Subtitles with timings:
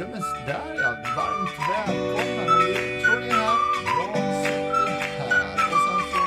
[0.00, 2.48] Men där ja, varmt välkommen.
[2.48, 3.26] Här.
[3.36, 3.58] Jag
[4.44, 4.88] sitter
[5.18, 5.54] här.
[5.54, 6.18] Och sen så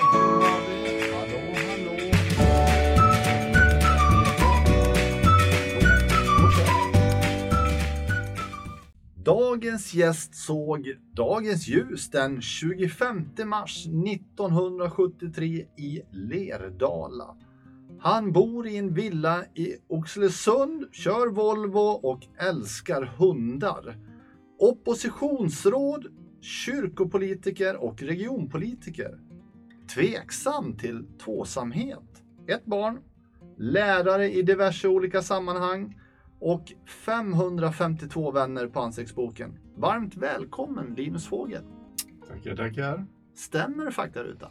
[0.45, 0.77] har vi,
[1.11, 1.93] hallå, hallå.
[9.23, 17.35] Dagens gäst såg dagens ljus den 25 mars 1973 i Lerdala.
[18.03, 23.97] Han bor i en villa i Oxelösund, kör Volvo och älskar hundar.
[24.59, 26.05] Oppositionsråd,
[26.41, 29.19] kyrkopolitiker och regionpolitiker.
[29.93, 32.23] Tveksam till tvåsamhet.
[32.47, 32.99] Ett barn,
[33.57, 35.99] lärare i diverse olika sammanhang
[36.39, 36.73] och
[37.05, 39.59] 552 vänner på ansiktsboken.
[39.75, 41.63] Varmt välkommen Linus Fågel.
[42.27, 43.05] Tackar, tackar.
[43.35, 44.49] Stämmer faktarutan?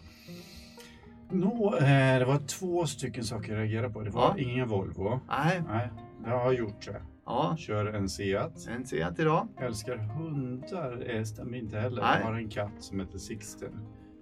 [1.32, 4.00] Nå, eh, det var två stycken saker jag reagerade på.
[4.00, 4.42] Det var Ja.
[4.44, 5.20] ingen Volvo.
[5.28, 5.62] Nej.
[5.68, 5.88] Nej,
[6.26, 7.02] jag har gjort det.
[7.26, 8.68] Ja, Kör en Seat.
[8.76, 9.48] en Seat idag.
[9.60, 11.10] Älskar hundar.
[11.10, 12.02] Eh, stämmer inte heller.
[12.02, 12.18] Nej.
[12.20, 13.72] Jag har en katt som heter Sixten.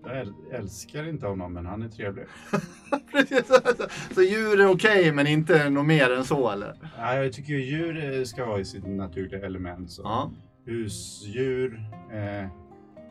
[0.04, 2.24] Jag äl- älskar inte honom, men han är trevlig.
[4.14, 6.74] Så djur är okej, men inte något mer än så eller?
[6.98, 9.90] Nej, jag tycker ju djur eh, ska vara i sitt naturliga element.
[9.90, 10.02] Så.
[10.02, 10.30] Ja.
[10.66, 11.80] Husdjur
[12.12, 12.48] eh,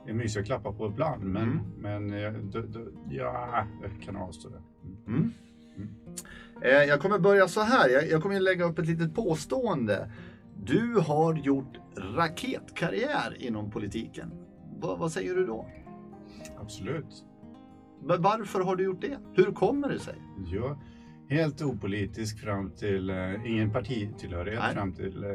[0.09, 1.59] är mysiga att klappa på ibland, men, Mm.
[2.09, 2.79] men eh, d- d-
[3.09, 4.61] ja, jag kan avstå det.
[5.07, 5.31] Mm.
[6.61, 7.89] Eh, Jag kommer börja så här.
[7.89, 10.11] Jag, jag kommer lägga upp ett litet påstående.
[10.63, 14.31] Du har gjort raketkarriär inom politiken.
[14.81, 15.65] Va, vad säger du då?
[16.61, 17.25] Absolut.
[18.01, 19.17] Va- Varför har du gjort det?
[19.33, 20.15] Hur kommer det sig?
[20.47, 20.79] Ja,
[21.29, 24.73] helt opolitisk fram till, eh, ingen partitillhörighet Nej.
[24.75, 25.29] fram till eh,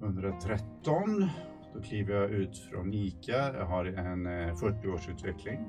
[0.00, 1.28] 2013.
[1.74, 5.64] Då kliver jag ut från ICA, jag har en eh, 40-årsutveckling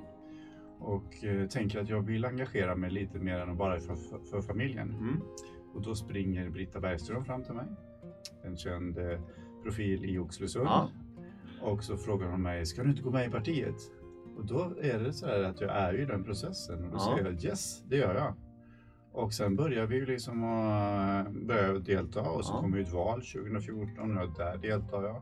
[0.79, 4.41] och eh, tänker att jag vill engagera mig lite mer än bara för, för, för
[4.41, 4.89] familjen.
[4.91, 5.21] Mm.
[5.73, 7.65] Och då springer Britta Bergström fram till mig,
[8.43, 9.19] en känd eh,
[9.63, 10.65] profil i Oxelösund.
[10.67, 10.89] Ja.
[11.61, 13.75] Och så frågar hon mig, ska du inte gå med i partiet?
[14.37, 16.99] Och då är det så här att jag är i den processen och då Ja.
[17.17, 18.33] säger jag yes, det gör jag.
[19.11, 22.61] Och sen börjar vi liksom att börja delta och så Ja.
[22.61, 25.21] kommer ju ett val 2014 och där deltar jag.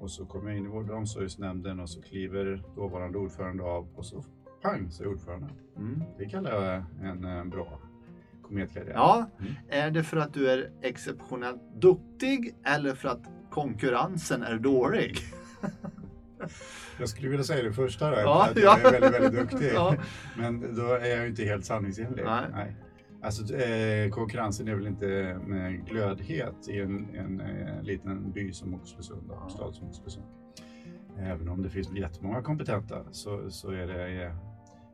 [0.00, 3.88] Och så kommer jag in i vård och omsorgsnämnden och så kliver dåvarande ordförande av
[3.94, 4.24] och så
[4.62, 5.48] pang så är jag ordförande.
[5.76, 6.02] Mm.
[6.18, 7.80] Det kallar jag en eh, bra
[8.42, 8.92] kometkarriär.
[8.94, 9.52] Ja, Mm.
[9.68, 15.16] är det för att du är exceptionellt duktig eller för att konkurrensen är dålig?
[16.98, 18.88] Jag skulle vilja säga det första där, Ja, att jag ja.
[18.88, 19.70] är väldigt, väldigt duktig.
[19.74, 19.94] Ja.
[20.36, 22.24] Men då är jag ju inte helt sanningsenlig.
[22.24, 22.76] Nej.
[23.22, 28.74] Alltså, eh, konkurrensen är väl inte med glödhet i en, en, eh, liten by som
[28.74, 30.26] Oxelösund, och stad som Oxelösund.
[31.18, 34.32] Även om det finns jättemånga kompetenta så, så är det, eh,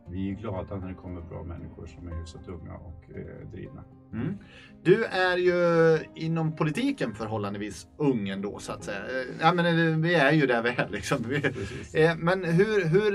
[0.09, 3.85] vi är glada när det kommer bra människor som är hyfsat unga och eh, drivna.
[4.13, 4.39] Mm.
[4.83, 8.99] Du är ju inom politiken förhållandevis ung ändå så att säga.
[8.99, 11.25] Eh, Ja, men eh, vi är ju där vi är liksom.
[11.25, 11.95] Precis.
[12.19, 13.13] men hur, hur,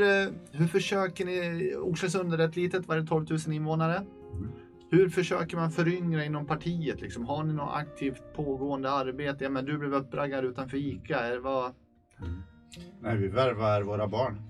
[0.58, 1.76] hur försöker ni?
[1.76, 3.96] Oxelösund är rätt litet, var det 12 000 invånare?
[4.34, 4.52] Mm.
[4.92, 7.02] Hur försöker man föryngra inom partiet?
[7.02, 7.26] Liksom?
[7.26, 9.44] Har ni något aktivt pågående arbete?
[9.44, 11.20] Ja, men du blev uppraggad utanför ICA.
[11.20, 11.72] Är vad...
[13.02, 14.42] Nej, vi värvar våra barn.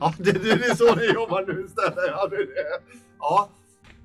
[0.00, 1.94] Ja, det, det är så ni jobbar nu istället.
[2.08, 2.52] Ja, det, det.
[3.18, 3.48] ja.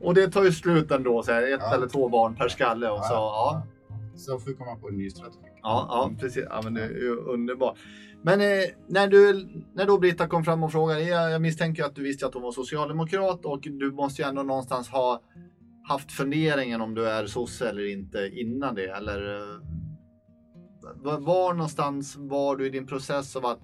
[0.01, 1.73] Och det tar ju slut ändå, så här, ett Ja.
[1.75, 2.89] eller två barn per skalle.
[2.89, 3.63] Och så, ja.
[4.15, 5.39] Så får vi komma på en ny strategi.
[5.61, 6.43] Ja, ja precis.
[6.49, 7.77] Ja, men det är ju underbart.
[8.21, 8.47] Men eh,
[8.87, 12.25] när, du, när då Britta kom fram och frågade, jag, jag misstänker att du visste
[12.27, 15.21] att hon var socialdemokrat och du måste ju ändå någonstans ha
[15.87, 18.87] haft funderingen om du är sosse eller inte innan det.
[18.89, 19.59] Eller eh,
[21.19, 23.59] var, någonstans var du i din process av att,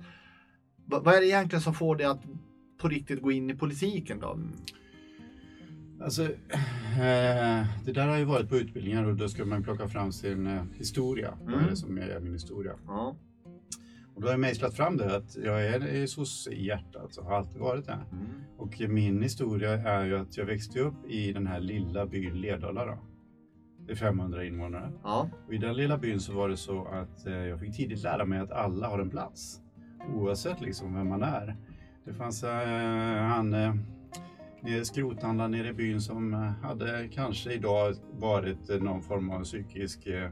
[0.85, 2.21] vad, är det egentligen som får dig att
[2.81, 4.39] på riktigt gå in i politiken då?
[6.03, 10.11] Alltså, eh, det där har ju varit på utbildningar och då ska man plocka fram
[10.11, 11.37] sin eh, historia.
[11.41, 11.69] Vad är Mm.
[11.69, 12.73] det som är min historia?
[12.87, 13.15] Ja.
[14.15, 17.37] Och då har jag mejslat fram det att jag är, sosse i hjärtat och har
[17.37, 17.99] alltid varit det.
[18.11, 18.27] Mm.
[18.57, 22.85] Och min historia är ju att jag växte upp i den här lilla byn Lerdala
[22.85, 22.97] då.
[23.87, 24.91] Det är 500 invånare.
[25.03, 25.29] Ja.
[25.47, 28.25] Och i den lilla byn så var det så att eh, jag fick tidigt lära
[28.25, 29.61] mig att alla har en plats.
[30.15, 31.57] Oavsett liksom vem man är.
[32.05, 33.73] Det fanns eh, han eh,
[34.83, 40.29] skrothandlaren nere i byn som hade kanske idag varit någon form av psykisk eh,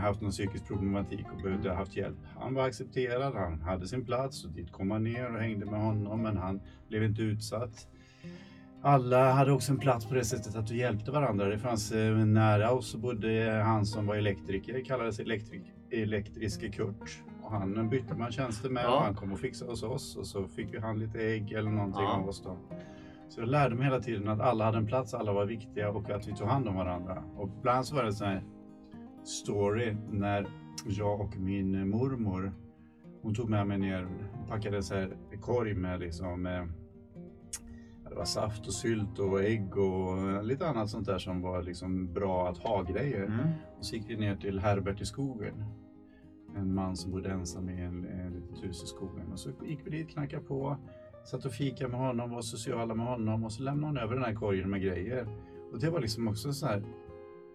[0.00, 2.16] haft någon psykisk problematik och behövde haft hjälp.
[2.40, 5.80] Han var accepterad, han hade sin plats och dit kom man ner och hängde med
[5.80, 7.88] honom men han blev inte utsatt.
[8.82, 11.46] Alla hade också en plats på det sättet att vi hjälpte varandra.
[11.48, 17.22] Det fanns eh, nära oss så bodde han som var elektriker, kallades elektrik, elektriske Kurt.
[17.42, 18.96] Och han bytte man tjänster med Ja.
[18.96, 21.70] och han kom och fixade hos oss och så fick vi han lite ägg eller
[21.70, 22.12] någonting Ja.
[22.22, 22.56] av oss då.
[23.28, 26.10] Så jag lärde mig hela tiden att alla hade en plats, alla var viktiga och
[26.10, 27.22] att vi tog hand om varandra.
[27.36, 28.42] Och ibland så var det sån här
[29.28, 30.46] story när
[30.86, 32.52] jag och min mormor,
[33.22, 34.08] hon tog med mig ner,
[34.48, 36.64] packade en så här korg med liksom eh,
[38.08, 42.12] det var saft och sylt och ägg och lite annat sånt där som var liksom
[42.12, 43.24] bra att ha grejer.
[43.24, 43.48] Mm.
[43.78, 45.64] Och så gick vi ner till Herbert i skogen.
[46.56, 49.32] En man som bodde ensam i en, en litet hus i skogen.
[49.32, 50.76] Och så gick vi dit, knackade på,
[51.24, 54.24] satt och fika med honom, var sociala med honom och så lämnade han över den
[54.24, 55.28] här korgen med grejer.
[55.72, 56.82] Och det var liksom också så här,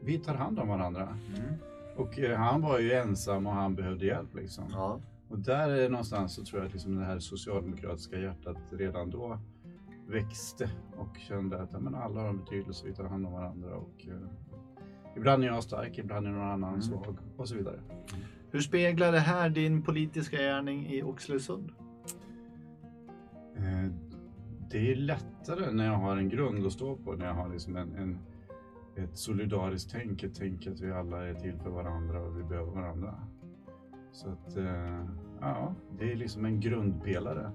[0.06, 1.02] vi tar hand om varandra.
[1.38, 1.54] Mm.
[1.96, 4.64] Och eh, han var ju ensam och han behövde hjälp liksom.
[4.72, 5.00] Ja.
[5.30, 9.40] Och där är någonstans så tror jag att liksom det här socialdemokratiska hjärtat redan då
[10.08, 13.76] växte och kände att ja, men alla har en betydelse, vi tar hand om varandra.
[13.76, 14.28] Och, eh,
[15.18, 16.82] ibland är jag stark, ibland är någon annan Mm.
[16.82, 17.80] svag och så vidare.
[18.52, 21.72] Hur speglar det här din politiska gärning i Oxelösund?
[23.56, 23.92] Eh,
[24.72, 27.76] det är lättare när jag har en grund att stå på, när jag har liksom
[27.76, 28.20] en, en,
[28.96, 32.72] ett solidariskt tänk, ett tänk att vi alla är till för varandra och vi behöver
[32.72, 33.16] varandra.
[34.12, 35.06] Så att, eh,
[35.42, 37.52] ja, det är liksom en grundpelare.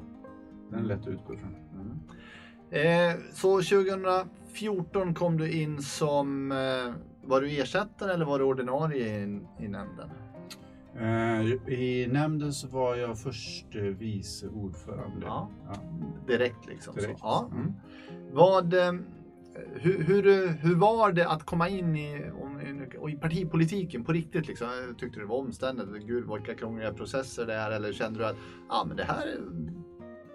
[0.70, 1.54] Den är lätt att utgå ifrån.
[2.70, 6.94] Eh, så 2014 kom du in som, eh,
[7.24, 10.10] var du ersättare eller var du ordinarie i, i nämnden?
[10.96, 15.26] Eh, I nämnden så var jag först eh, vice ordförande.
[15.26, 15.48] Ja.
[15.66, 15.74] Ja.
[16.26, 16.94] Direkt liksom?
[16.94, 17.18] Direkt.
[17.20, 17.26] Så.
[17.26, 17.48] Ja.
[17.52, 17.62] Mm.
[17.62, 17.74] Mm.
[18.32, 18.92] Vad, eh,
[19.74, 22.30] hur, hur, hur var det att komma in i,
[23.10, 24.48] i partipolitiken på riktigt?
[24.48, 24.68] Liksom?
[24.98, 26.06] Tyckte du det var omständigt?
[26.06, 27.70] Gud vilka krångliga processer det är?
[27.70, 28.36] Eller kände du att
[28.68, 29.72] ah, men det här, är-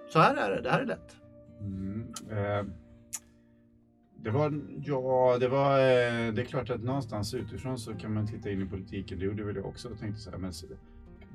[0.09, 1.15] så här är det, det här är lätt?
[1.59, 2.01] Mm.
[2.31, 2.65] Eh,
[4.23, 8.27] det var, ja, det var, eh, det är klart att någonstans utifrån så kan man
[8.27, 9.19] titta in i politiken.
[9.19, 10.51] Det gjorde väl jag också och tänkte så här, men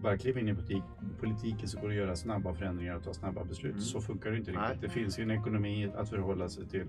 [0.02, 0.82] bara kliva in i politik,
[1.20, 3.72] politiken så går det att göra snabba förändringar och ta snabba beslut.
[3.72, 3.82] Mm.
[3.82, 4.68] Så funkar det inte riktigt.
[4.68, 4.78] Nej.
[4.80, 6.86] Det finns ju en ekonomi att förhålla sig till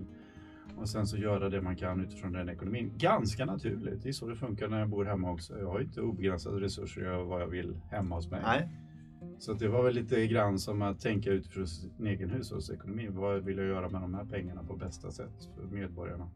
[0.76, 2.92] och sen så göra det man kan utifrån den ekonomin.
[2.96, 4.02] Ganska naturligt.
[4.02, 5.58] Det är så det funkar när jag bor hemma också.
[5.58, 8.40] Jag har inte obegränsade resurser att göra vad jag vill hemma hos mig.
[8.42, 8.68] Nej.
[9.38, 13.08] Så det var väl lite grann som att tänka utifrån sin egen hushållsekonomi.
[13.10, 16.30] Vad vill jag göra med de här pengarna på bästa sätt för medborgarna?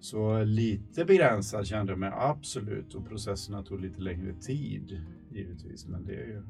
[0.00, 5.86] Så lite begränsad kände jag mig absolut och processerna tog lite längre tid givetvis.
[5.88, 6.42] Men det är ju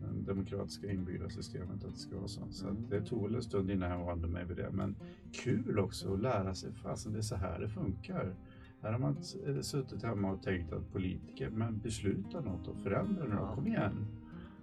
[0.00, 2.40] det demokratiska inbyggda systemet att det ska vara så.
[2.50, 4.70] Så att det tog väl en stund innan jag vande mig vid det.
[4.72, 4.96] Men
[5.32, 8.34] kul också att lära sig, fasen det är så här det funkar.
[8.82, 9.16] Här har man
[9.46, 13.54] eh, suttit hemma och tänkt att politiker, men besluta något och förändra nu, Ja.
[13.54, 14.06] kom igen.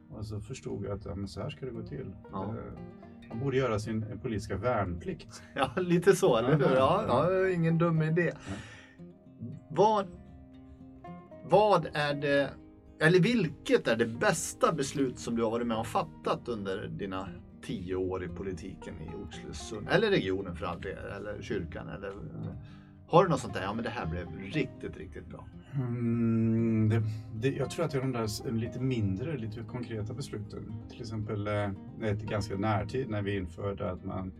[0.10, 2.12] Och så förstod jag att ja, men så här ska det gå till.
[2.32, 2.54] Ja.
[2.56, 5.42] Det- Man borde göra sin eh, politiska värnplikt.
[5.56, 6.76] Ja, lite så, eller hur?
[6.76, 7.04] Ja.
[7.08, 8.32] ja, ingen dum idé.
[9.70, 10.08] Vad,
[11.46, 12.50] vad är det,
[13.00, 17.30] eller vilket är det bästa beslut som du har varit med och fattat under dina
[17.62, 19.88] tio år i politiken i Oxelösund?
[19.90, 21.90] Eller regionen för all del, eller kyrkan?
[21.90, 22.14] Eller,
[23.08, 23.62] har du något sånt där?
[23.62, 25.48] Ja, men det här blev riktigt, riktigt bra.
[25.74, 27.04] Mm, det,
[27.36, 30.74] det, jag tror att det är de där lite mindre, lite konkreta besluten.
[30.90, 31.72] Till exempel eh,
[32.02, 34.32] ett ganska närtid när vi införde att man,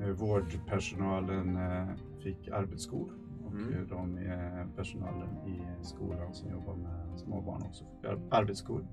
[0.00, 1.88] eh, vårdpersonalen eh,
[2.22, 3.21] fick arbetsskor.
[3.52, 3.74] Och Mm.
[3.74, 8.86] eh, de eh, personalen i skolan som jobbar med småbarn också ar- arbetsskor.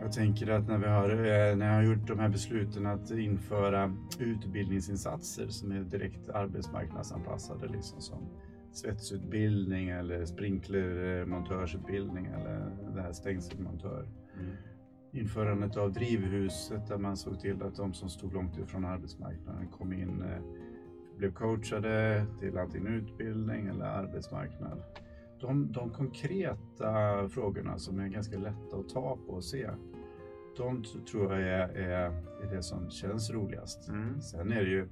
[0.00, 3.10] Jag tänker att när vi har, eh, när jag har gjort de här besluten att
[3.10, 8.28] införa utbildningsinsatser som är direkt arbetsmarknadsanpassade, liksom som
[8.72, 14.08] svetsutbildning eller sprinklermontörsutbildning eller det här stängselmontör.
[15.12, 19.92] Införandet av drivhuset där man såg till att de som stod långt ifrån arbetsmarknaden kom
[19.92, 20.38] in, eh,
[21.22, 24.82] blev coachade till antingen utbildning eller arbetsmarknad.
[25.40, 29.70] De, de konkreta frågorna som är ganska lätta att ta på och se,
[30.56, 32.10] de tror jag är, är,
[32.42, 33.88] är det som känns roligast.
[33.88, 34.20] Mm.
[34.20, 34.88] Sen är det ju,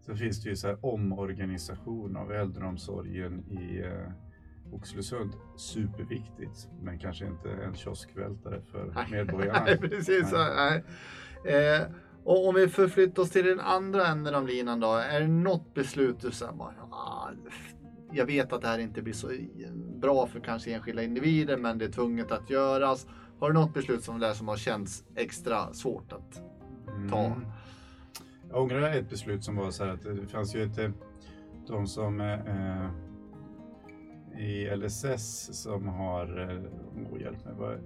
[0.00, 5.32] så finns det ju så här omorganisation av äldreomsorgen i eh, Oxelösund.
[5.56, 9.62] Superviktigt, men kanske inte en kioskvältare för medborgarna.
[9.64, 10.32] Nej, precis.
[10.32, 10.84] Nej.
[11.44, 11.74] Nej.
[11.76, 11.86] Eh,
[12.24, 14.92] och om vi förflyttar oss till den andra änden av linan då.
[14.92, 16.52] Är det något beslut du säger
[16.90, 17.30] ah,
[18.12, 19.30] jag vet att det här inte blir så
[20.00, 23.06] bra för kanske enskilda individer, men det är tvunget att göras.
[23.38, 26.42] Har du något beslut som det där som har känts extra svårt att
[27.10, 27.24] ta?
[27.24, 27.46] Mm.
[28.50, 30.90] Jag ångrar ett beslut som var så här att det fanns ju ett, eh,
[31.66, 32.90] de som eh,
[34.40, 37.78] i LSS som har, eh, oh, hjälp mig, vad,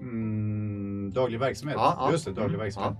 [0.00, 1.76] mm, daglig verksamhet.
[1.78, 2.12] Ja, ja.
[2.12, 2.98] Just det, daglig Mm, verksamhet.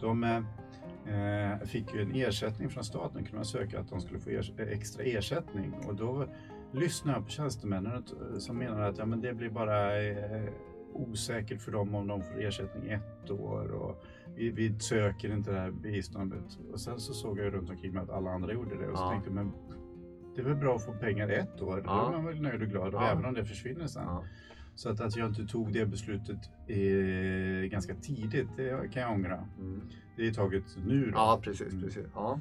[0.00, 4.30] De eh, fick ju en ersättning från staten, kunde man söka att de skulle få
[4.58, 6.26] extra ersättning och då
[6.72, 8.02] lyssnade jag på tjänstemännen
[8.38, 10.48] som menade att ja, men det blir bara eh,
[10.92, 14.04] osäkert för dem om de får ersättning ett år och
[14.36, 16.58] vi, vi söker inte det här biståndet.
[16.72, 19.04] Och sen så såg jag runt omkring mig att alla andra gjorde det och så
[19.04, 19.10] Ja.
[19.10, 19.52] tänkte jag, men
[20.34, 21.82] det är väl bra att få pengar ett år.
[21.86, 21.92] Ja.
[22.02, 23.08] Då är man väl nöjd och glad, och Ja.
[23.10, 24.02] även om det försvinner sen.
[24.06, 24.24] Ja.
[24.74, 29.46] Så att, att jag inte tog det beslutet eh, ganska tidigt, det kan jag ångra.
[29.58, 29.80] Mm.
[30.16, 31.12] Det är taget nu då.
[31.14, 31.72] Ja, precis.
[31.72, 31.84] Mm.
[31.84, 32.06] precis.
[32.14, 32.40] Ja.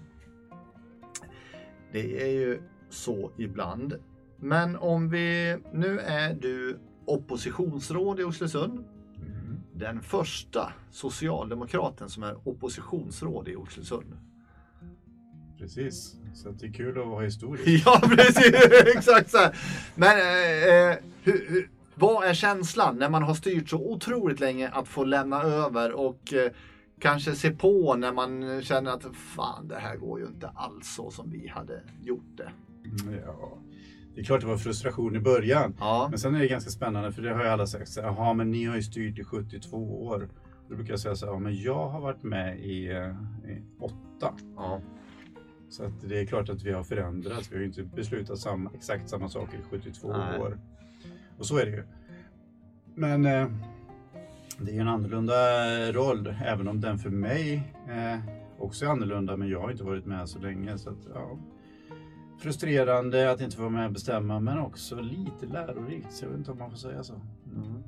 [1.92, 3.96] Det är ju så ibland.
[4.38, 5.58] Men om vi...
[5.74, 8.80] Nu är du oppositionsråd i Oxelösund.
[9.18, 9.60] Mm.
[9.74, 14.18] Den första socialdemokraten som är oppositionsråd i Oxelösund.
[15.60, 17.68] Precis, så det är kul att vara historisk.
[17.86, 18.54] Ja, precis.
[18.96, 19.58] Exakt så här.
[19.96, 24.70] Men eh, eh, hur, hur, vad är känslan när man har styrt så otroligt länge
[24.70, 26.52] att få lämna över och eh,
[27.00, 31.12] kanske se på när man känner att fan, det här går ju inte alls så
[31.12, 32.52] som vi hade gjort det.
[33.08, 33.58] Mm, Ja.
[34.16, 35.76] Det är klart det var frustration i början.
[35.80, 37.90] Ja, Men sen är det ganska spännande för det har ju alla sagt.
[37.90, 40.30] så Jaha, men ni har ju styrt i 72 år.
[40.70, 43.64] Då brukar jag säga så här, ja, men jag har varit med i, eh, i
[43.80, 44.34] åtta.
[44.56, 44.82] ja,
[45.70, 47.52] Så att det är klart att vi har förändrats.
[47.52, 50.40] Vi har ju inte beslutat samma, exakt samma saker i 72 Nej.
[50.40, 50.60] år.
[51.40, 51.84] Och så är det ju.
[52.96, 53.48] Men eh,
[54.58, 55.34] det är en annorlunda
[55.92, 58.20] roll, även om den för mig eh,
[58.60, 59.38] också är annorlunda.
[59.38, 60.78] Men jag har inte varit med så länge.
[60.78, 61.38] Så att, ja,
[62.40, 66.14] frustrerande att inte få vara med och bestämma, men också lite lärorikt.
[66.14, 67.14] Så jag vet inte om man får säga så.
[67.56, 67.84] Mm.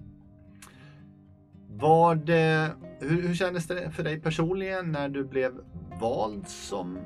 [1.70, 5.51] Vad, eh, hur, hur kändes det för dig personligen när du blev
[6.01, 7.00] vald som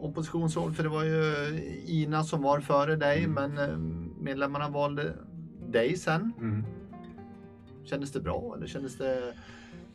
[0.00, 0.76] oppositionsråd?
[0.76, 3.32] För det var ju Ina som var före dig, Mm.
[3.54, 3.76] men eh,
[4.20, 5.12] medlemmarna valde
[5.72, 6.32] dig sen.
[6.38, 6.64] Mm.
[7.84, 9.34] Kändes det bra eller kändes det...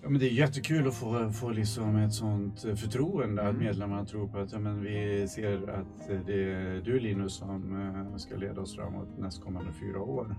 [0.04, 3.64] Ja, men det är jättekul att få, få liksom ett sånt eh, förtroende, att Mm.
[3.64, 7.82] medlemmarna tror på att ja, men vi ser att eh, det är du Linus som
[8.12, 10.36] eh, ska leda oss framåt nästkommande fyra år.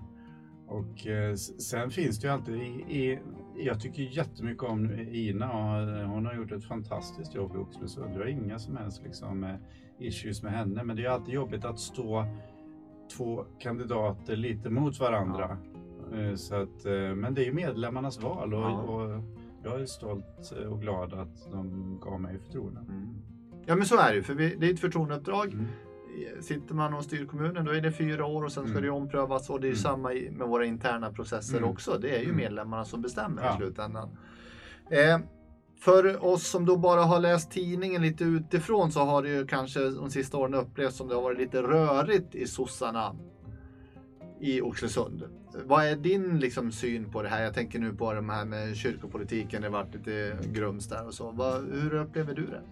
[0.66, 3.18] Och eh, sen finns det ju alltid, i, i,
[3.56, 8.14] jag tycker jättemycket om Ina och hon har gjort ett fantastiskt jobb i Oxelösund.
[8.14, 9.54] Jag har inga som helst liksom, eh,
[9.98, 12.26] issues med henne, men det är alltid jobbigt att stå
[13.16, 15.56] två kandidater lite mot varandra.
[16.14, 18.72] Eh, Så att, eh, men det är ju medlemmarnas val och, Ja.
[18.82, 19.22] och
[19.64, 22.80] jag är stolt och glad att de gav mig förtroende.
[23.66, 25.52] Ja men så är det ju, för vi, det är ett förtroendeuppdrag.
[25.52, 25.66] Mm.
[26.40, 28.82] Sitter man och styr kommunen då är det fyra år och sen ska Mm.
[28.82, 29.76] det omprövas och det är Mm.
[29.78, 31.70] samma i- med våra interna processer Mm.
[31.70, 31.98] också.
[32.00, 32.36] Det är ju Mm.
[32.36, 33.56] medlemmarna som bestämmer i Ja.
[33.56, 34.08] slutändan.
[34.90, 35.18] Eh,
[35.84, 39.90] för oss som då bara har läst tidningen lite utifrån så har det ju kanske
[39.90, 43.16] de sista åren upplevts som det har varit lite rörigt i sossarna
[44.40, 45.22] i Oxelösund.
[45.64, 47.42] Vad är din liksom, syn på det här?
[47.42, 51.30] Jag tänker nu på de här med kyrkopolitiken, det varit lite grums där och så.
[51.30, 52.62] Vad, hur upplever du det?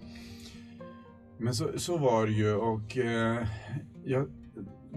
[1.38, 3.46] Men så, så var det ju och eh,
[4.04, 4.26] jag,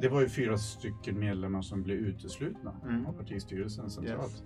[0.02, 3.06] det var ju fyra stycken medlemmar som blev uteslutna Mm.
[3.06, 4.32] av partistyrelsen centralt.
[4.32, 4.44] Yes.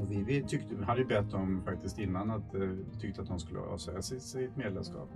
[0.00, 3.22] Och vi, vi, tyckte, vi hade ju bett dem faktiskt innan att eh, vi tyckte
[3.22, 5.08] att de skulle avsäga sig sitt medlemskap.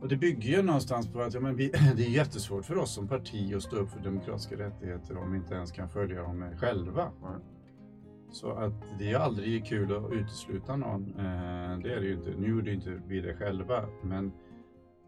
[0.00, 2.94] Och det bygger ju någonstans på att ja, men vi, det är jättesvårt för oss
[2.94, 6.44] som parti att stå upp för demokratiska rättigheter om vi inte ens kan följa dem
[6.56, 7.12] själva.
[7.22, 7.40] Nej.
[8.30, 11.14] Så att det är aldrig kul att utesluta någon.
[11.18, 12.30] Eh, det är det ju inte.
[12.38, 14.32] Nu gjorde inte vi det själva, men,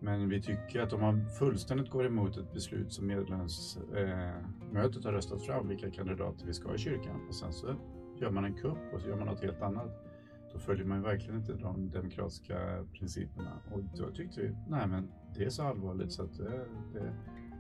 [0.00, 5.12] men vi tycker att om man fullständigt går emot ett beslut som medlemsmötet eh, har
[5.12, 7.75] röstat fram, vilka kandidater vi ska ha i kyrkan, och sen så
[8.21, 10.11] gör man en kupp och så gör man något helt annat
[10.52, 13.52] då följer man ju verkligen inte de demokratiska principerna.
[13.73, 17.14] Och då tyckte vi, nej men det är så allvarligt så att det, det,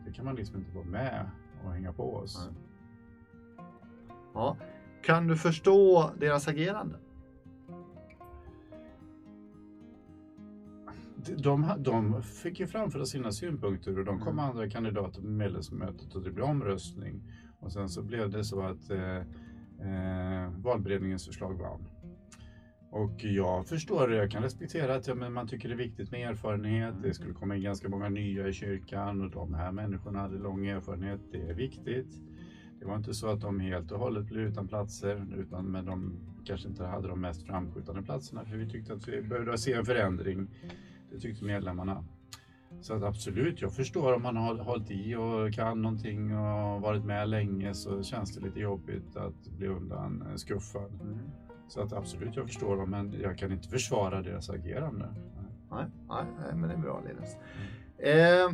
[0.06, 1.30] det kan man liksom inte vara med
[1.64, 2.48] och hänga på oss.
[2.48, 2.62] Nej.
[4.34, 4.56] Ja.
[5.02, 6.98] Kan du förstå deras agerande?
[11.26, 14.44] De, de, fick ju framföra sina synpunkter och de kom Mm.
[14.44, 17.22] andra kandidater på medlemsmötet och det blev omröstning.
[17.60, 19.16] Och sen så blev det så att eh,
[19.80, 21.88] eh, valberedningens förslag vann.
[22.90, 26.10] Och jag förstår det, jag kan respektera att ja, men man tycker det är viktigt
[26.10, 26.94] med erfarenhet.
[27.02, 30.66] Det skulle komma in ganska många nya i kyrkan och de här människorna hade lång
[30.66, 31.20] erfarenhet.
[31.32, 32.22] Det är viktigt.
[32.80, 36.12] Det var inte så att de helt och hållet blev utan platser, utan men de
[36.44, 38.44] kanske inte hade de mest framskjutande platserna.
[38.44, 40.48] För vi tyckte att vi behövde se en förändring.
[41.10, 42.04] Det tyckte medlemmarna.
[42.80, 47.04] Så att absolut, jag förstår om man har hållit i och kan någonting och varit
[47.04, 50.90] med länge så känns det lite jobbigt att bli undan eh, skuffad.
[51.68, 55.08] Så att absolut, jag förstår dem, men jag kan inte försvara deras agerande.
[55.70, 57.36] Nej, nej, nej, men det är bra Linus.
[57.98, 58.50] Eh,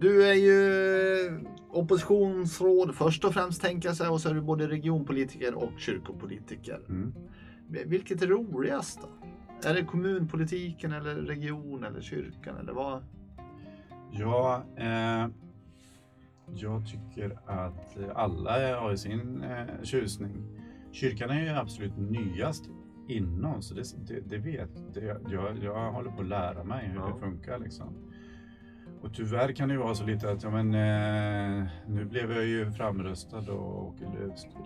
[0.00, 1.40] du är ju
[1.70, 6.80] oppositionsråd först och främst tänker jag säga och så är du både regionpolitiker och kyrkopolitiker.
[6.88, 7.14] Mm.
[7.68, 9.08] Vilket är roligast då?
[9.62, 13.02] Är det kommunpolitiken eller region eller kyrkan eller vad?
[14.12, 15.26] Ja, eh,
[16.54, 20.42] jag tycker att alla har sin eh, tjusning.
[20.92, 22.64] Kyrkan är ju absolut nyast
[23.08, 25.58] inom, så det, det, det vet det, jag.
[25.62, 27.06] Jag håller på att lära mig hur Ja.
[27.14, 27.94] det funkar liksom.
[29.04, 32.44] Och tyvärr kan det ju vara så lite att, ja men eh, nu blev jag
[32.44, 33.94] ju framröstad och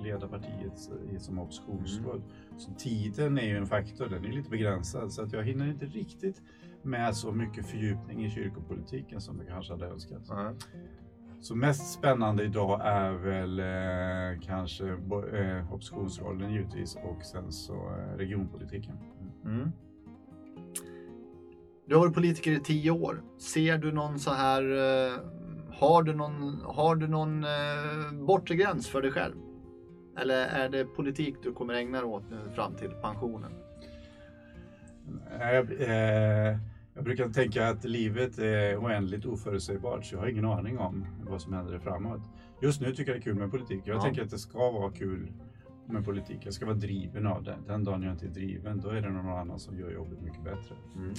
[0.02, 2.16] leda partiet som oppositionsråd.
[2.16, 2.58] Mm.
[2.58, 5.86] Så tiden är ju en faktor, den är lite begränsad så att jag hinner inte
[5.86, 6.42] riktigt
[6.82, 10.30] med så mycket fördjupning i kyrkopolitiken som jag kanske hade önskat.
[10.30, 10.56] Mm.
[11.40, 18.16] Så mest spännande idag är väl eh, kanske eh, oppositionsrollen givetvis och sen så eh,
[18.16, 18.96] regionpolitiken.
[19.44, 19.72] Mm.
[21.88, 23.22] Du har varit politiker i tio år.
[23.38, 25.12] Ser du någon så här, eh,
[25.72, 29.34] har du någon, har du någon eh, bortre gräns för dig själv?
[30.18, 33.52] Eller är det politik du kommer ägna dig åt nu fram till pensionen?
[35.40, 36.58] Jag, eh,
[36.94, 41.42] jag brukar tänka att livet är oändligt oförutsägbart så jag har ingen aning om vad
[41.42, 42.22] som händer framåt.
[42.62, 43.82] Just nu tycker jag det är kul med politik.
[43.84, 44.02] Jag ja.
[44.02, 45.32] tänker att det ska vara kul
[45.86, 46.38] med politik.
[46.42, 47.56] Jag ska vara driven av det.
[47.66, 50.44] Den dagen jag inte är driven, då är det någon annan som gör jobbet mycket
[50.44, 50.74] bättre.
[50.96, 51.14] Mm.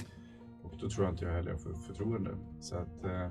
[0.80, 2.30] Då tror jag inte jag heller får förtroende.
[2.60, 3.28] Så att eh,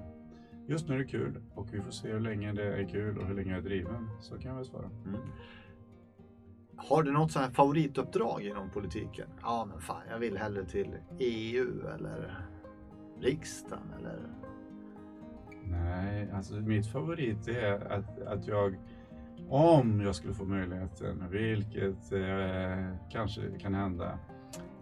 [0.68, 3.28] just nu är det kul och vi får se hur länge det är kul och
[3.28, 4.10] hur länge jag är driven.
[4.22, 4.90] Så kan jag väl svara.
[5.06, 5.22] Mm.
[6.76, 9.28] Har du något sånt här favorituppdrag inom politiken?
[9.42, 12.48] Ja, men fan, jag vill hellre till EU eller
[13.20, 14.20] riksdagen eller?
[15.64, 18.76] Nej, alltså mitt favorit är att, att jag,
[19.50, 24.20] om jag skulle få möjligheten, vilket eh, kanske kan hända,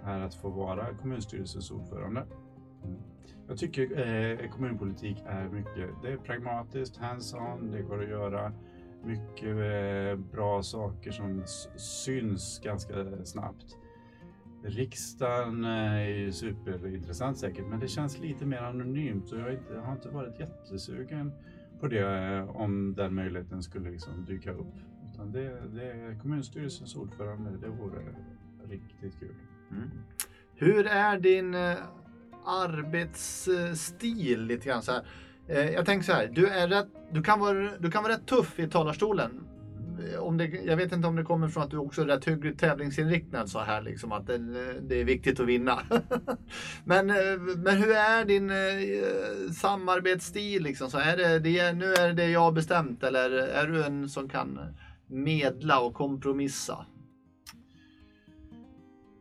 [0.03, 2.25] är att få vara kommunstyrelsens ordförande.
[3.47, 8.53] Jag tycker eh, kommunpolitik är mycket, det är pragmatiskt, hands-on, det går att göra
[9.03, 11.43] mycket eh, bra saker som
[11.77, 12.93] syns ganska
[13.25, 13.77] snabbt.
[14.63, 19.73] Riksdagen eh, är ju superintressant säkert, men det känns lite mer anonymt och jag, inte,
[19.73, 21.31] jag har inte varit jättesugen
[21.79, 24.73] på det eh, om den möjligheten skulle liksom dyka upp.
[25.13, 28.15] Utan det, det är kommunstyrelsens ordförande, det vore
[28.69, 29.35] riktigt kul.
[29.71, 29.89] Mm.
[30.55, 31.75] Hur är din eh,
[32.47, 35.05] arbetsstil lite grann så här?
[35.47, 38.25] Eh, jag tänker så här, du, är rätt, du, kan vara, du kan vara rätt
[38.25, 39.47] tuff i talarstolen.
[40.13, 42.27] Eh, om det, jag vet inte om det kommer från att du också är rätt
[42.27, 45.79] hyggligt tävlingsinriktad så här liksom att det, eh, det är viktigt att vinna.
[46.83, 47.07] men,
[47.63, 50.91] men hur är din eh, samarbetsstil liksom?
[50.91, 54.09] Så är det, det, nu är det det jag har bestämt eller är du en
[54.09, 54.59] som kan
[55.07, 56.85] medla och kompromissa?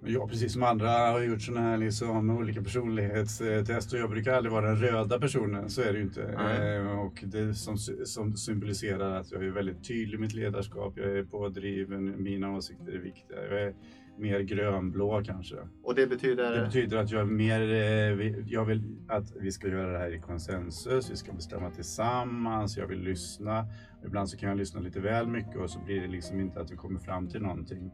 [0.09, 4.53] Jag precis som andra har gjort sådana här liksom olika personlighetstest och jag brukar aldrig
[4.53, 6.23] vara den röda personen, så är det ju inte.
[6.23, 6.99] Mm.
[6.99, 11.25] och det som, som symboliserar att jag är väldigt tydlig i mitt ledarskap, jag är
[11.25, 13.37] pådriven, mina åsikter är viktiga.
[13.51, 13.75] Jag är
[14.19, 15.57] mer grönblå kanske.
[15.83, 16.53] Och det betyder?
[16.53, 20.15] Det betyder att jag är mer, eh, jag vill att vi ska göra det här
[20.15, 23.67] i konsensus, vi ska bestämma tillsammans, jag vill lyssna.
[24.05, 26.71] Ibland så kan jag lyssna lite väl mycket och så blir det liksom inte att
[26.71, 27.91] vi kommer fram till någonting.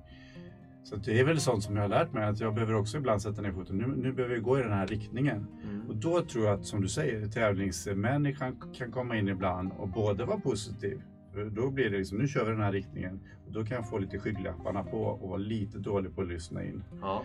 [0.85, 3.23] Så det är väl sånt som jag har lärt mig att jag behöver också ibland
[3.23, 3.77] sätta ner foten.
[3.77, 5.47] Nu, nu behöver vi gå i den här riktningen.
[5.65, 5.89] Mm.
[5.89, 10.25] Och då tror jag att som du säger, tävlingsmänniskan kan komma in ibland och både
[10.25, 11.03] vara positiv.
[11.51, 13.21] Då blir det liksom, nu kör vi den här riktningen.
[13.47, 16.65] Och då kan jag få lite skygglapparna på och vara lite dålig på att lyssna
[16.65, 16.85] in.
[17.01, 17.25] Ja.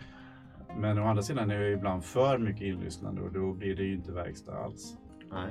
[0.80, 3.94] Men å andra sidan är jag ibland för mycket inlyssnande och då blir det ju
[3.94, 4.98] inte verkstad alls.
[5.32, 5.50] Nej.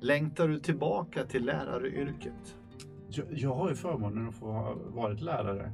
[0.00, 2.56] Längtar du tillbaka till läraryrket?
[3.08, 5.72] Jag, jag har ju förmånen att få ha varit lärare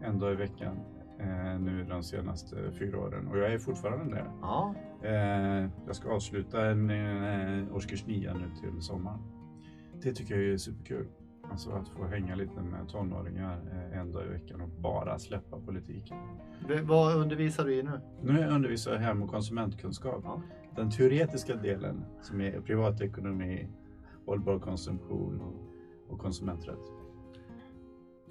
[0.00, 0.76] en dag i veckan
[1.18, 4.24] eh, nu de senaste fyra åren och jag är fortfarande det.
[4.42, 4.74] Ja.
[5.02, 9.18] Eh, jag ska avsluta en eh, årskurs 9 nu till sommaren.
[10.02, 11.06] Det tycker jag är superkul.
[11.50, 15.60] Alltså att få hänga lite med tonåringar eh, en dag i veckan och bara släppa
[15.60, 16.16] politiken.
[16.82, 18.00] Vad undervisar du i nu?
[18.22, 20.20] Nu undervisar jag hem och konsumentkunskap.
[20.24, 20.42] Ja.
[20.76, 23.68] Den teoretiska delen som är privatekonomi,
[24.26, 26.92] hållbar konsumtion och, och konsumenträtt.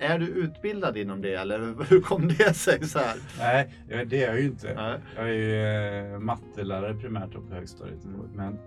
[0.04, 3.18] Är du utbildad inom det eller hur kom det sig så här?
[3.40, 4.74] Nej, det är jag ju inte.
[4.74, 5.00] Nej.
[5.16, 8.06] Jag är ju eh, mattelärare primärt på högstadiet.
[8.06, 8.20] Mm.
[8.34, 8.60] Men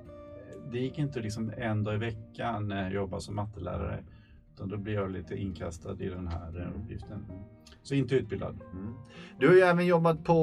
[0.72, 4.04] det gick inte liksom en dag i veckan eh, jobba som mattelärare.
[4.54, 6.82] Utan då blev jag lite inkastad i den här eh, mm.
[6.82, 7.24] uppgiften.
[7.82, 8.58] Så inte utbildad.
[8.72, 8.94] Mm.
[9.38, 10.38] Du har ju även jobbat på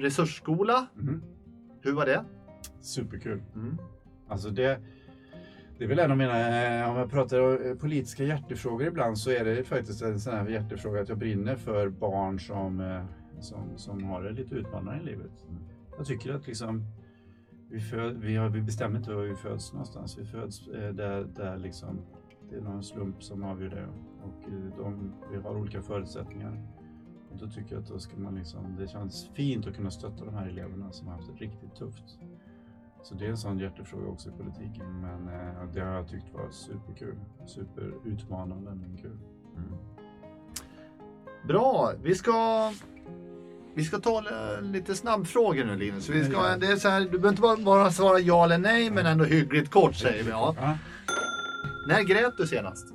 [0.00, 0.86] resursskola.
[1.00, 1.22] Mm.
[1.80, 2.24] Hur var det?
[2.80, 3.42] Superkul.
[3.54, 3.78] Mm.
[4.28, 4.80] Alltså det
[5.82, 9.30] det är väl en av mina, eh, om jag pratar om politiska hjärtefrågor ibland så
[9.30, 13.04] är det faktiskt en sån här hjärtefråga att jag brinner för barn som, eh,
[13.40, 15.46] som, som har det lite utmanande i livet.
[15.96, 16.84] Jag tycker att liksom,
[17.70, 20.18] vi, föd, vi, har, vi bestämmer inte var vi föds någonstans.
[20.18, 22.00] Vi föds eh, där, där liksom,
[22.50, 23.86] det är någon slump som avgör det
[24.22, 26.62] och eh, de, vi har olika förutsättningar.
[27.30, 30.24] Och då tycker jag att då ska man liksom, det känns fint att kunna stötta
[30.24, 32.18] de här eleverna som har haft det riktigt tufft.
[33.02, 35.00] Så det är en sån hjärtefråga också i politiken.
[35.00, 37.16] Men eh, det har jag tyckt var superkul.
[37.46, 39.18] Superutmanande men kul.
[39.56, 39.78] Mm.
[41.48, 42.32] Bra, vi ska
[43.74, 44.22] Vi ska ta
[44.62, 46.08] lite snabbfrågor nu Linus.
[46.08, 48.90] Vi ska, det är så här, du behöver inte bara, bara svara ja eller nej,
[48.90, 50.30] men ändå hyggligt kort säger vi.
[50.30, 50.54] Ja.
[50.58, 50.78] Ja.
[51.88, 52.86] När grät du senast?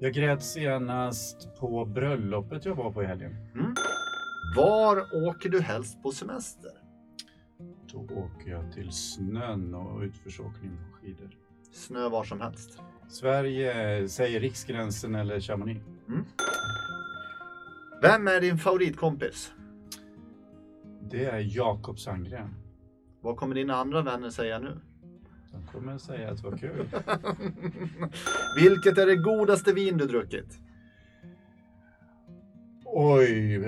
[0.00, 3.36] Jag grät senast på bröllopet jag var på i helgen.
[4.56, 6.70] Var åker du helst på semester?
[7.92, 11.36] Då åker jag till snön och utförsåkning på skidor.
[11.72, 12.78] Snö var som helst.
[13.08, 15.80] Sverige, säger Riksgränsen eller Chamonix?
[18.02, 19.52] Vem är din favoritkompis?
[21.10, 22.54] Det är Jakob Sandgren.
[23.20, 24.80] Vad kommer dina andra vänner säga nu?
[25.52, 26.88] De kommer säga att det var kul.
[28.56, 30.58] Vilket är det godaste vin du druckit?
[32.84, 33.58] Oj,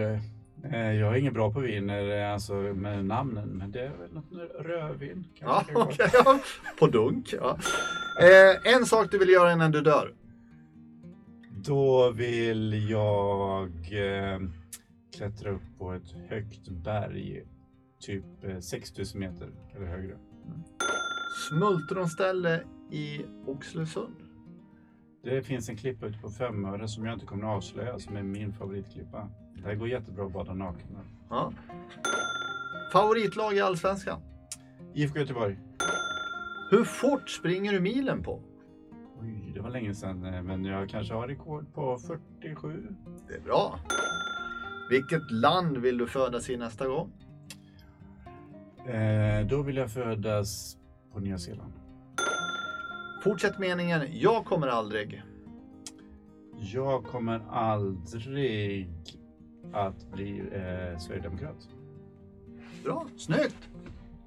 [0.73, 4.33] jag är ingen bra på viner eh, alltså med namnen, men det är väl något
[4.59, 5.27] rödvin.
[5.41, 6.11] Ja, okej.
[6.13, 6.41] ja.
[6.79, 7.33] På dunk.
[7.33, 7.59] Ja.
[8.21, 10.15] Eh, en sak du vill göra innan du dör?
[11.65, 14.41] Då vill jag eh,
[15.17, 17.43] klättra upp på ett högt berg,
[18.01, 20.17] typ eh, 6000 meter eller högre.
[21.49, 24.17] Smultronställe i Oxelösund.
[25.23, 28.23] Det finns en klippa ute på Femöre som jag inte kommer att avslöja som är
[28.23, 29.29] min favoritklippa.
[29.65, 30.99] Det går jättebra att bada naken.
[31.31, 31.53] Ja.
[32.93, 34.21] Favoritlag i Allsvenskan?
[34.95, 35.59] IFK Göteborg.
[36.71, 38.41] Hur fort springer du milen på?
[39.21, 42.89] Oj, det var länge sedan, eh, men jag kanske har rekord på 47.
[43.29, 43.79] Det är bra.
[44.91, 47.13] Vilket land vill du födas i nästa gång?
[48.87, 50.77] Eh, då vill jag födas
[51.13, 51.73] på Nya Zeeland.
[53.25, 54.03] Fortsätt meningen.
[54.13, 55.23] Jag kommer aldrig.
[56.61, 58.91] Jag kommer aldrig
[59.73, 61.69] att bli eh, sverigedemokrat.
[62.85, 63.69] Bra, snyggt.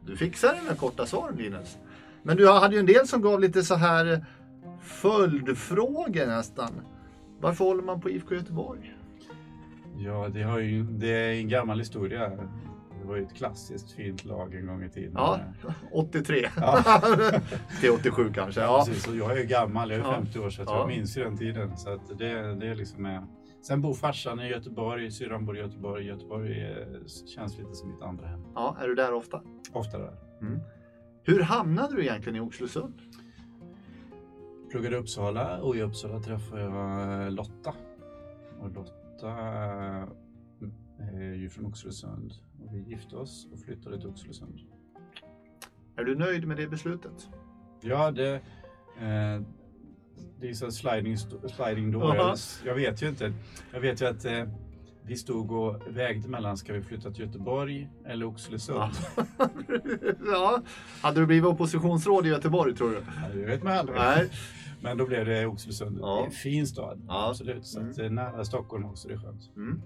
[0.05, 1.77] Du fixar det med korta svar Linus.
[2.23, 4.25] Men du hade ju en del som gav lite så här
[4.81, 6.69] följdfrågor nästan.
[7.39, 8.93] Varför håller man på IFK Göteborg?
[9.97, 12.29] Ja, det, har ju, det är en gammal historia.
[13.01, 15.11] Det var ju ett klassiskt fint lag en gång i tiden.
[15.15, 15.39] Ja,
[15.91, 16.49] 83.
[16.57, 16.83] Ja.
[17.81, 18.61] Till 87 kanske.
[18.61, 19.07] Ja, precis.
[19.07, 20.13] Och jag är ju gammal, jag är Ja.
[20.13, 20.77] 50 år så Ja.
[20.77, 21.77] jag minns ju den tiden.
[21.77, 23.27] Så det, det är liksom med.
[23.63, 26.05] Sen bor farsan i Göteborg, syrran bor i Göteborg.
[26.05, 26.75] Göteborg
[27.35, 28.41] känns lite som mitt andra hem.
[28.55, 29.41] ja, är du där ofta?
[29.73, 30.17] Ofta där.
[31.23, 33.01] Hur hamnade du egentligen i Oxelösund?
[34.71, 37.73] Pluggade i Uppsala och i Uppsala träffade jag Lotta.
[38.59, 39.31] Och Lotta
[40.99, 42.33] är ju från Oxelösund.
[42.65, 44.59] Och vi gifte oss och flyttade till Oxelösund.
[45.95, 47.29] Är du nöjd med det beslutet?
[47.81, 48.33] Ja, det,
[48.99, 49.41] eh,
[50.39, 51.17] det är så sliding,
[51.55, 52.15] sliding door.
[52.15, 52.35] Aha.
[52.65, 53.33] Jag vet ju inte.
[53.73, 54.43] Jag vet ju att eh,
[55.05, 58.77] vi stod och vägde mellan, ska vi flytta till Göteborg eller Oxelösund?
[58.77, 59.21] Ja.
[60.25, 60.61] ja.
[61.01, 62.95] Hade du blivit oppositionsråd i Göteborg tror du?
[62.95, 63.97] Ja, det vet man aldrig.
[63.97, 64.29] Nej.
[64.81, 65.97] Men då blev det Oxelösund.
[66.01, 66.15] Ja.
[66.15, 67.29] Det är en fin stad, Ja.
[67.29, 67.65] absolut.
[67.65, 69.51] Så att, eh, nära Stockholm också, det är skönt.
[69.55, 69.81] Mm.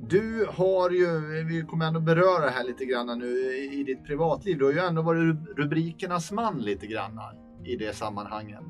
[0.00, 4.58] Du har ju, vi kommer ändå beröra det här lite grann nu i ditt privatliv.
[4.58, 7.20] Du har ju ändå varit rubrikernas man lite grann
[7.68, 8.64] i det sammanhangen.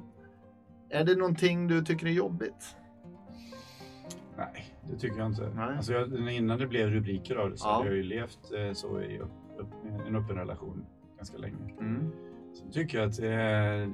[0.88, 2.76] Är det någonting du tycker är jobbigt?
[4.36, 5.50] Nej, det tycker jag inte.
[5.54, 5.76] Nej.
[5.76, 7.72] Alltså jag, innan det blev rubriker av det så Ja.
[7.72, 9.66] hade jag ju levt eh, så i upp, upp,
[10.06, 11.74] en öppen relation ganska länge.
[11.80, 12.10] Mm.
[12.54, 13.24] Sen tycker jag att eh,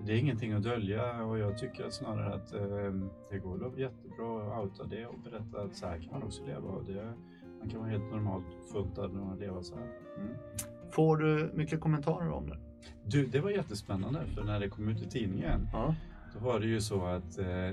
[0.07, 2.95] det är ingenting att dölja och jag tycker att snarare att eh,
[3.31, 6.45] det går att jättebra att outa det och berätta att så här kan man också
[6.45, 7.13] leva och det,
[7.61, 9.89] man kan vara helt normalt funtad och leva så här.
[10.91, 12.59] Får du mycket kommentarer om det?
[13.07, 15.95] Du, det var jättespännande för när det kom ut i tidningen Ja.
[16.35, 17.71] då var det ju så att eh,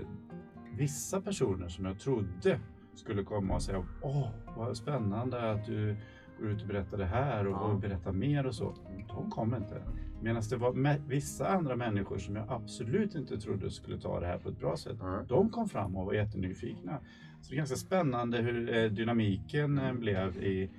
[0.78, 2.60] vissa personer som jag trodde
[2.95, 5.95] skulle komma och säga Åh, vad spännande att du
[6.39, 7.60] går ut och berättar det här och, Ja.
[7.60, 8.74] och berättar mer och så.
[9.08, 9.82] De kom inte.
[10.21, 14.38] Medan det var vissa andra människor som jag absolut inte trodde skulle ta det här
[14.38, 14.97] på ett bra sätt.
[15.00, 15.24] Ja.
[15.28, 17.00] De kom fram och var jättenyfikna.
[17.41, 20.69] Så det är ganska spännande hur eh, dynamiken eh, blev i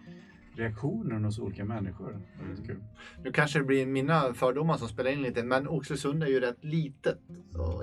[0.56, 2.20] reaktionen hos olika människor.
[2.66, 2.82] Kul.
[3.24, 6.64] Nu kanske det blir mina fördomar som spelar in lite, men Oxelösund är ju rätt
[6.64, 7.18] litet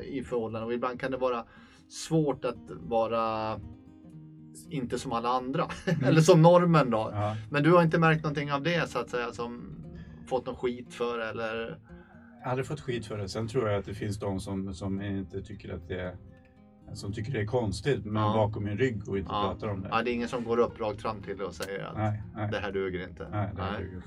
[0.05, 1.45] i förhållande och ibland kan det vara
[1.89, 3.59] svårt att vara
[4.69, 5.67] inte som alla andra,
[6.05, 7.09] eller som normen då.
[7.13, 7.35] Ja.
[7.49, 9.75] Men du har inte märkt någonting av det så att säga som
[10.27, 11.79] fått någon skit för eller?
[12.41, 13.29] Jag hade fått skit för det.
[13.29, 16.15] Sen tror jag att det finns de som, som inte tycker att det är
[16.93, 18.33] som tycker det är konstigt men Ja.
[18.33, 19.41] bakom min rygg och inte Ja.
[19.51, 19.87] pratar om det.
[19.91, 22.23] Ja, det är ingen som går upp rakt fram till dig och säger att Nej,
[22.35, 22.49] nej.
[22.51, 23.27] det här duger inte.
[23.31, 23.81] nej, det Nej.
[23.81, 24.01] ju-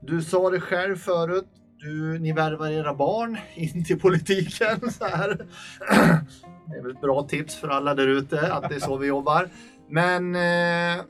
[0.00, 1.46] Du sa det själv förut.
[1.78, 4.90] Du, ni värvar era barn in till politiken.
[4.90, 5.46] Så här.
[6.68, 9.06] Det är väl ett bra tips för alla där ute att det är så vi
[9.06, 9.48] jobbar.
[9.88, 11.04] Men eh,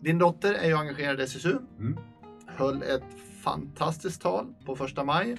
[0.00, 1.56] din dotter är ju engagerad i SSU.
[1.78, 1.98] Mm.
[2.46, 3.02] Höll ett
[3.42, 5.36] fantastiskt tal på första maj.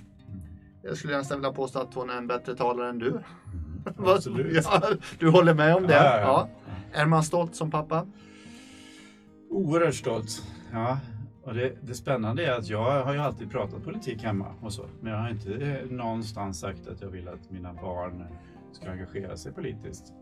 [0.84, 3.19] Jag skulle nästan vilja påstå att hon är en bättre talare än du.
[3.98, 4.65] Absolut.
[4.72, 4.82] Ja,
[5.19, 5.93] du håller med om det?
[5.93, 6.48] Ja, ja, Ja.
[7.02, 8.08] Är man stolt som pappa?
[9.50, 10.43] Oerhört stolt.
[10.72, 11.00] Ja,
[11.43, 14.86] och det, det spännande är att jag har ju alltid pratat politik hemma och så.
[15.02, 18.26] Men jag har inte eh, någonstans sagt att jag vill att mina barn
[18.72, 20.13] ska engagera sig politiskt.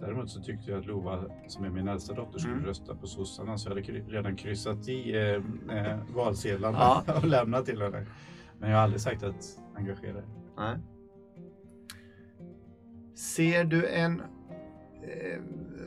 [0.00, 2.66] Däremot så tyckte jag att Lova, som är min äldsta dotter, skulle Mm.
[2.66, 7.04] rösta på sossarna så jag hade redan kryssat i eh, eh, valsedlarna Ja.
[7.16, 8.06] och lämnat till henne.
[8.58, 10.24] Men jag har aldrig sagt att engagera dig.
[10.56, 10.78] Nej.
[13.14, 14.22] Ser du en...
[15.02, 15.40] Eh,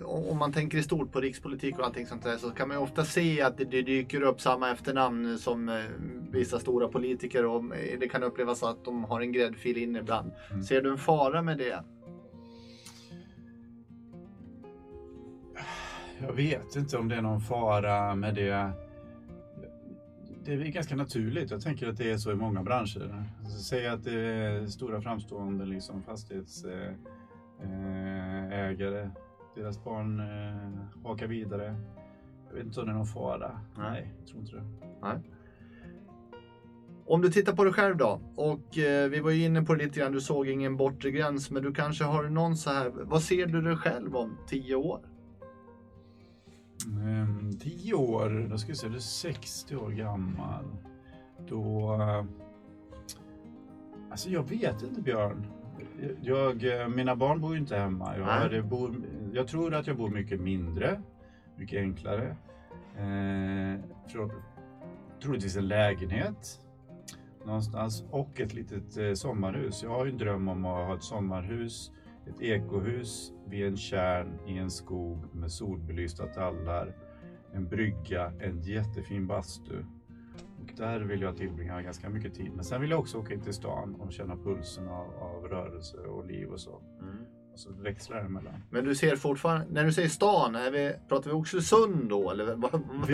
[0.06, 2.84] om man tänker i stort på rikspolitik och allting sånt där så kan man ju
[2.84, 5.76] ofta se att det, det dyker upp samma efternamn som eh,
[6.32, 10.32] vissa stora politiker och eh, det kan upplevas att de har en gräddfil in ibland.
[10.52, 10.64] Mm.
[10.64, 11.84] Ser du en fara med det?
[16.22, 18.72] Jag vet inte om det är någon fara med det.
[20.58, 21.52] Det är ganska naturligt.
[21.52, 23.26] Jag tänker att det är så i många branscher.
[23.44, 26.96] Alltså, säg att det är stora framstående liksom, fastighetsägare.
[27.64, 29.10] Eh, ägare.
[29.56, 31.76] deras barn eh, hakar vidare.
[32.48, 33.60] Jag vet inte om det är någon fara.
[33.78, 33.92] Nej.
[33.92, 35.22] Nej, jag tror inte det.
[37.06, 39.84] Om du tittar på dig själv då och eh, vi var ju inne på det
[39.84, 43.22] lite grann, du såg ingen bortre gräns men du kanske har någon så här, vad
[43.22, 45.02] ser du dig själv om tio år?
[46.88, 50.66] Ehm, tio år, då ska vi se, du är 60 år gammal.
[51.48, 51.94] Då...
[52.02, 52.26] eh,
[54.12, 55.48] Alltså jag vet inte Björn.
[56.22, 58.18] Jag, eh, mina barn bor ju inte hemma.
[58.18, 58.96] Jag, det bor,
[59.34, 61.02] jag tror att jag bor mycket mindre,
[61.56, 62.36] mycket enklare.
[62.98, 63.80] Eh,
[64.12, 64.32] tror,
[65.24, 66.60] troligtvis en lägenhet
[67.46, 69.84] någonstans och ett litet eh, sommarhus.
[69.84, 71.92] Jag har ju en dröm om att ha ett sommarhus,
[72.30, 76.96] ett ekohus vid en tjärn i en skog med solbelysta tallar,
[77.54, 79.86] en brygga, en jättefin bastu.
[80.62, 82.52] Och där vill jag tillbringa ganska mycket tid.
[82.56, 85.98] Men sen vill jag också åka in till stan och känna pulsen av, av rörelse
[85.98, 86.82] och liv och så.
[87.54, 88.54] Och så växlar det emellan.
[88.70, 92.56] Men du ser fortfarande, när du säger stan, är vi, pratar vi Oxelösund då eller?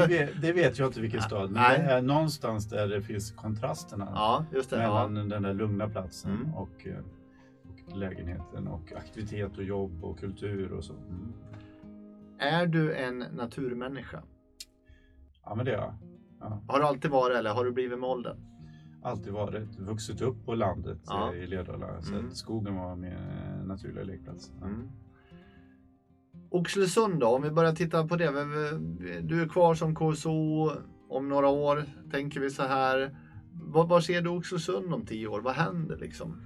[0.08, 1.78] vet, det vet jag inte vilken stad, men Nej.
[1.80, 4.12] det är någonstans där det finns kontrasterna.
[4.16, 6.54] Ja, mellan den där lugna platsen Mm.
[6.54, 7.06] och, eh, och
[7.94, 10.94] lägenheten och aktivitet och jobb och kultur och så.
[10.94, 11.34] Mm.
[12.40, 14.24] Är du en naturmänniska?
[15.44, 15.96] Ja men det har jag.
[16.40, 16.62] Ja.
[16.68, 18.38] Har du alltid varit eller har du blivit med åldern?
[19.04, 21.34] Alltid varit, vuxit upp på landet Ja.
[21.34, 22.02] eh, i Lerdala.
[22.02, 22.32] Så Mm.
[22.32, 24.52] skogen var min eh, naturliga lekplats.
[24.60, 24.66] Ja.
[24.68, 24.90] Mm.
[26.50, 28.26] Oxelösund då, om vi börjar titta på det.
[29.22, 30.72] Du är kvar som KSO
[31.10, 33.18] om några år, tänker vi så här.
[33.54, 35.42] Var ser du Oxelösund om tio år?
[35.42, 36.42] Vad händer liksom?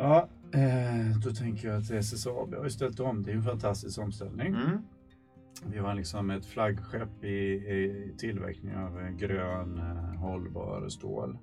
[0.00, 3.22] Ja, eh, då tänker jag att SSAB har ju ställt om.
[3.22, 4.46] Det är en fantastisk omställning.
[4.46, 4.78] Mm.
[5.66, 11.38] Vi har liksom ett flaggskepp i, i tillverkning av eh, grön eh, hållbar stål.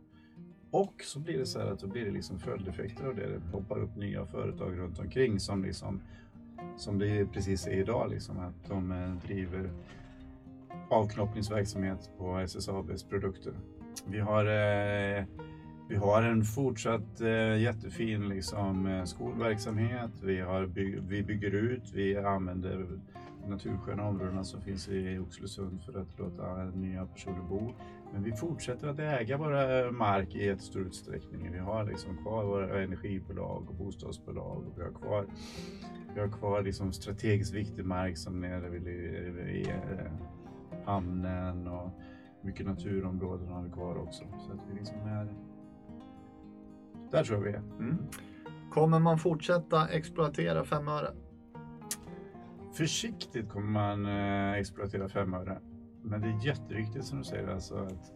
[0.71, 3.27] Och så blir det så här att då blir det liksom följdeffekter av det.
[3.27, 6.01] Det poppar upp nya företag runt omkring som liksom
[6.77, 9.71] som det precis är idag liksom att de driver
[10.89, 13.53] avknoppningsverksamhet på SSABs produkter.
[14.07, 15.25] Vi har eh,
[15.89, 20.11] vi har en fortsatt eh, jättefin liksom, eh, skolverksamhet.
[20.23, 21.91] Vi, har by- vi bygger ut.
[21.93, 22.85] Vi använder
[23.47, 27.73] natursköna områdena som finns i Oxelösund för att låta nya personer bo.
[28.13, 31.51] Men vi fortsätter att äga våra mark i jättestor utsträckning.
[31.51, 35.25] Vi har liksom kvar våra energibolag och bostadsbolag och vi har kvar,
[36.13, 38.83] vi har kvar liksom strategiskt viktig mark som nere vid,
[39.45, 40.11] vid eh,
[40.85, 41.89] hamnen och
[42.41, 44.23] mycket naturområden har vi kvar också.
[44.47, 45.27] Så att vi liksom är
[47.11, 47.63] där tror jag vi är.
[47.79, 47.97] Mm.
[48.71, 51.07] Kommer man fortsätta exploatera femöre?
[52.73, 55.59] Försiktigt kommer man eh, exploatera femöre.
[56.01, 58.13] Men det är jätteviktigt som du säger alltså att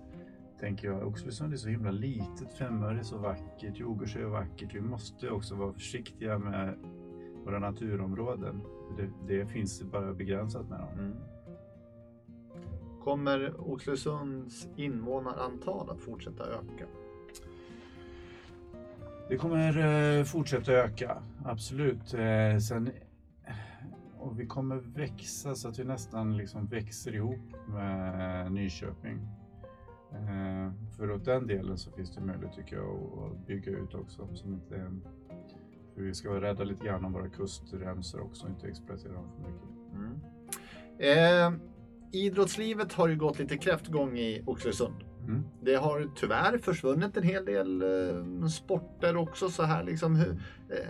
[0.60, 4.76] tänker jag, Oxelösund är så himla litet, femöre är så vackert, Djurgårdsjö är vackert.
[4.76, 6.76] Vi måste också vara försiktiga med
[7.46, 8.62] våra naturområden.
[8.98, 11.00] Det, det finns bara begränsat med dem.
[11.00, 11.14] Mm.
[13.04, 16.86] Kommer Oxelösunds invånarantal att fortsätta öka?
[19.32, 19.78] Det kommer
[20.20, 22.14] eh, fortsätta öka, absolut.
[22.14, 22.90] Eh, sen,
[24.18, 29.28] och vi kommer växa så att vi nästan liksom växer ihop med Nyköping.
[30.12, 33.94] Eh, för åt den delen så finns det möjlighet tycker jag att- att bygga ut
[33.94, 34.28] också.
[34.36, 34.92] Som inte,
[35.96, 39.28] för vi ska vara rädda lite grann om våra kustremsor också och inte exploatera dem
[39.36, 39.70] för mycket.
[39.94, 41.54] Mm.
[41.54, 41.60] Eh,
[42.12, 45.04] idrottslivet har ju gått lite kräftgång i Oxelösund.
[45.28, 45.44] Mm.
[45.62, 49.50] Det har tyvärr försvunnit en hel del eh, sporter också.
[49.50, 50.42] Så här, liksom, hur,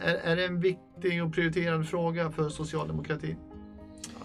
[0.02, 3.38] är, är det en viktig och prioriterad fråga för socialdemokratin?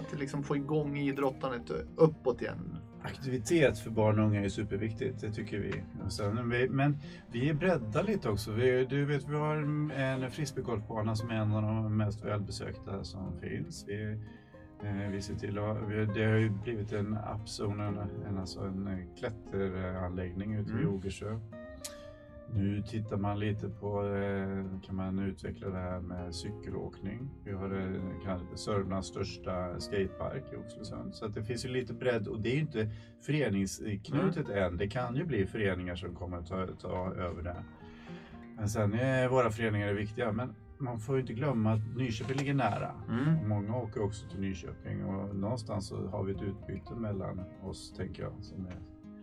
[0.00, 2.76] Att liksom få igång idrottandet uppåt igen.
[3.02, 5.82] Aktivitet för barn och unga är superviktigt, det tycker vi.
[6.08, 6.98] Sen, men
[7.32, 8.52] vi är bredda lite också.
[8.52, 13.40] Vi, du vet, vi har en frisbeegolfbana som är en av de mest välbesökta som
[13.40, 13.84] finns.
[13.88, 14.18] Vi, eh,
[15.10, 15.76] vi ser till att,
[16.14, 20.94] det har ju blivit en appzon, en, alltså en eh, klätteranläggning ute vid Mm.
[20.94, 21.38] Ogersjö.
[22.54, 27.30] Nu tittar man lite på, eh, kan man utveckla det här med cykelåkning.
[27.44, 31.14] Vi har eh, kanske Sörmlands största skatepark i Oxelösund.
[31.14, 34.76] Så att det finns ju lite bredd och det är ju inte föreningsknutet än.
[34.76, 37.64] Det kan ju bli föreningar som kommer att ta, ta över det.
[38.56, 40.32] Men sen är våra föreningar viktiga.
[40.32, 42.90] Men man får ju inte glömma att Nyköping ligger nära.
[43.08, 43.48] Mm.
[43.48, 48.22] Många åker också till Nyköping och någonstans så har vi ett utbyte mellan oss, tänker
[48.22, 48.76] jag, som är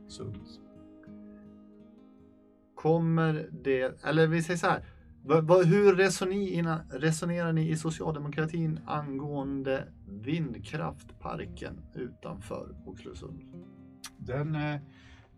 [0.08, 0.60] sunt.
[2.76, 4.84] Kommer det, eller vi säger så här.
[5.66, 5.96] Hur
[7.00, 13.42] resonerar, ni i socialdemokratin angående vindkraftparken utanför Oxelösund?
[14.18, 14.76] Den, eh,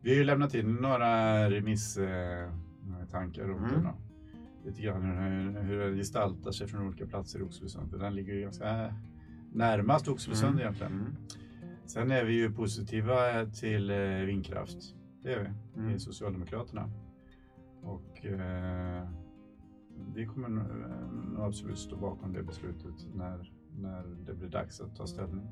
[0.01, 3.84] vi har ju lämnat in några remisstankar runt Mm.
[3.84, 3.93] den.
[4.65, 7.99] Lite grann hur, hur den gestaltar sig från olika platser i Oxelösund.
[7.99, 8.93] Den ligger ju ganska
[9.54, 10.62] närmast Oxelösund Mm.
[10.62, 10.91] egentligen.
[10.93, 11.15] Mm.
[11.86, 14.78] Sen är vi ju positiva till eh, vindkraft.
[15.23, 15.39] Det är
[15.75, 15.95] vi Mm.
[15.95, 16.89] i Socialdemokraterna.
[17.82, 19.10] Och eh,
[20.15, 24.96] vi kommer eh, nog absolut stå bakom det beslutet när, när det blir dags att
[24.96, 25.48] ta ställning.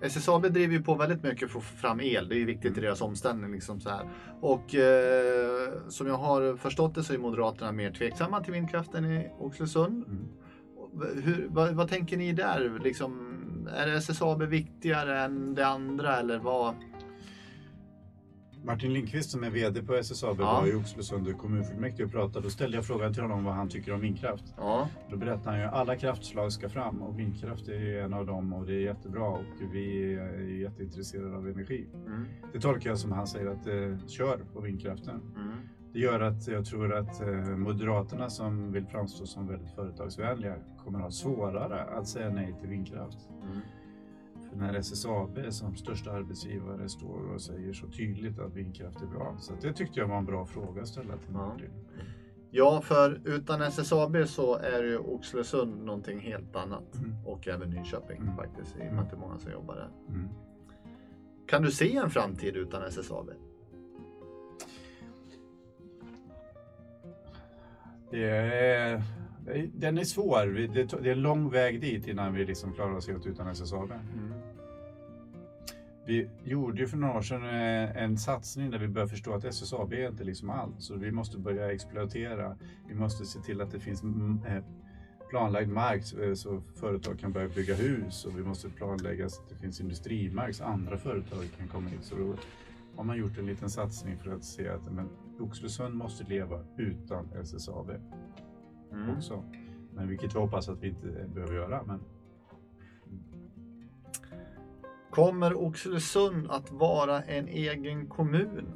[0.00, 2.28] SSAB driver ju på väldigt mycket för att få fram el.
[2.28, 2.82] Det är ju viktigt i Mm.
[2.82, 3.52] deras omställning.
[3.52, 4.08] Liksom så här.
[4.40, 9.30] Och eh, som jag har förstått det så är Moderaterna mer tveksamma till vindkraften i
[9.38, 10.04] Oxelösund.
[10.06, 10.28] Mm.
[11.22, 12.80] Hur, vad, vad tänker ni där?
[12.84, 13.38] Liksom,
[13.76, 16.74] är SSAB viktigare än det andra eller vad?
[18.64, 20.44] Martin Lindqvist som är VD på SSAB Ja.
[20.60, 22.46] var i Oxelösund kommunfullmäktige och pratade.
[22.46, 24.44] Då ställde jag frågan till honom vad han tycker om vindkraft.
[24.56, 24.88] Ja.
[25.10, 28.52] Då berättade han ju att alla kraftslag ska fram och vindkraft är en av dem
[28.52, 31.86] och det är jättebra och vi är jätteintresserade av energi.
[32.06, 32.24] Mm.
[32.52, 35.20] Det tolkar jag som han säger att eh, kör på vindkraften.
[35.36, 35.52] Mm.
[35.92, 40.98] Det gör att jag tror att eh, Moderaterna som vill framstå som väldigt företagsvänliga kommer
[40.98, 43.18] att ha svårare att säga nej till vindkraft.
[43.42, 43.60] Mm.
[44.56, 49.36] När SSAB som största arbetsgivare står och säger så tydligt att vindkraft är bra.
[49.38, 51.32] Så det tyckte jag var en bra fråga att ställa till.
[51.32, 51.70] Martin.
[52.50, 56.94] Ja, för utan SSAB så är ju Oxelösund någonting helt annat.
[56.98, 57.26] Mm.
[57.26, 58.36] Och även Nyköping Mm.
[58.36, 59.90] faktiskt, i och med att det är många som jobbar där.
[60.08, 60.28] Mm.
[61.46, 63.30] Kan du se en framtid utan SSAB?
[68.10, 69.02] Det är,
[69.74, 70.46] den är svår.
[70.74, 73.92] Det är en lång väg dit innan vi liksom klarar oss helt utan SSAB.
[76.06, 79.44] Vi gjorde ju för några år sedan eh, en satsning där vi började förstå att
[79.44, 80.74] SSAB är inte liksom allt.
[80.82, 82.56] Så vi måste börja exploatera.
[82.88, 84.64] Vi måste se till att det finns mm, eh,
[85.30, 89.42] planlagd mark så- eh, så företag kan börja bygga hus och vi måste planlägga så
[89.42, 92.04] att det finns industrimark så andra företag kan komma hit.
[92.04, 92.34] Så då
[92.96, 95.08] har man gjort en liten satsning för att se att men,
[95.40, 97.90] Oxelösund måste leva utan SSAB
[98.92, 99.16] Mm.
[99.16, 99.44] också.
[99.94, 101.82] Men vilket vi hoppas att vi inte behöver göra.
[101.86, 102.00] Men
[105.12, 108.72] Kommer Oxelösund att vara en egen kommun?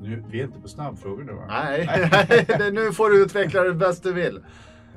[0.00, 1.44] nu, vi är inte på snabbfrågor nu va?
[1.48, 4.44] Nej, nu får du utveckla det bäst du vill.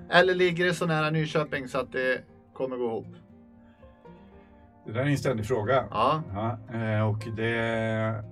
[0.10, 2.21] Eller ligger det så nära Nyköping så att det
[2.54, 3.08] kommer gå ihop?
[4.86, 5.86] Det där är en ständig fråga.
[5.91, 6.23] Ja.
[6.34, 8.23] Ja, eh, och det,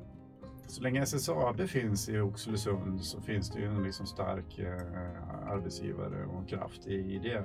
[0.68, 6.26] så länge SSAB finns i Oxelösund så finns det ju en liksom stark eh, arbetsgivare
[6.26, 7.44] och kraft i, det.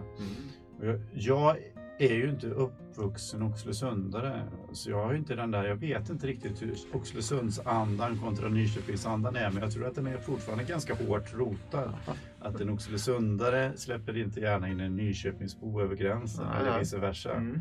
[0.80, 1.56] Jag, jag
[1.98, 6.26] är ju inte uppvuxen Oxelösundare så jag har ju inte den där, jag vet inte
[6.26, 11.34] riktigt hur Oxelösundsandan kontra Nyköpingsandan är men jag tror att den är fortfarande ganska hårt
[11.34, 11.94] rotad.
[12.40, 17.32] Att en Oxelösundare släpper inte gärna in en Nyköpingsbo över gränsen Nej, eller vice versa.
[17.34, 17.60] Mm.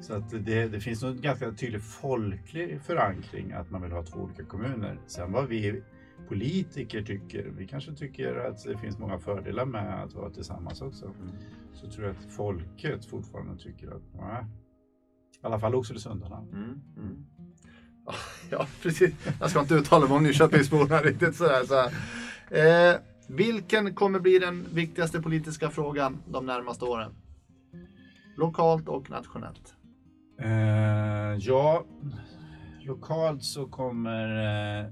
[0.00, 4.18] Så att det, det finns en ganska tydlig folklig förankring att man vill ha två
[4.18, 4.98] olika kommuner.
[5.06, 5.82] Sen vad vi
[6.28, 11.14] politiker tycker, vi kanske tycker att det finns många fördelar med att vara tillsammans också.
[11.72, 14.44] Så tror jag att folket fortfarande tycker att, nej,
[15.42, 16.38] i alla fall Oxelösundarna.
[16.38, 16.80] Mm.
[16.96, 17.26] Mm.
[18.50, 19.14] Ja, precis.
[19.40, 21.64] Jag ska inte uttala mig om Nyköpingsborna riktigt sådär.
[21.64, 21.90] Så.
[22.54, 22.96] Eh,
[23.28, 27.14] vilken kommer bli den viktigaste politiska frågan de närmaste åren?
[28.36, 29.74] Lokalt och nationellt.
[30.40, 31.84] Eh, ja,
[32.80, 34.28] lokalt så kommer
[34.80, 34.86] eh,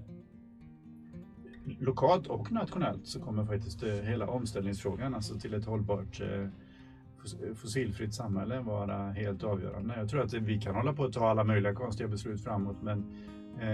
[1.78, 7.54] lokalt och nationellt så kommer faktiskt eh, hela omställningsfrågan, alltså till ett hållbart eh, eh,
[7.54, 9.94] fossilfritt samhälle vara helt avgörande.
[9.96, 13.12] Jag tror att vi kan hålla på att ta alla möjliga konstiga beslut framåt men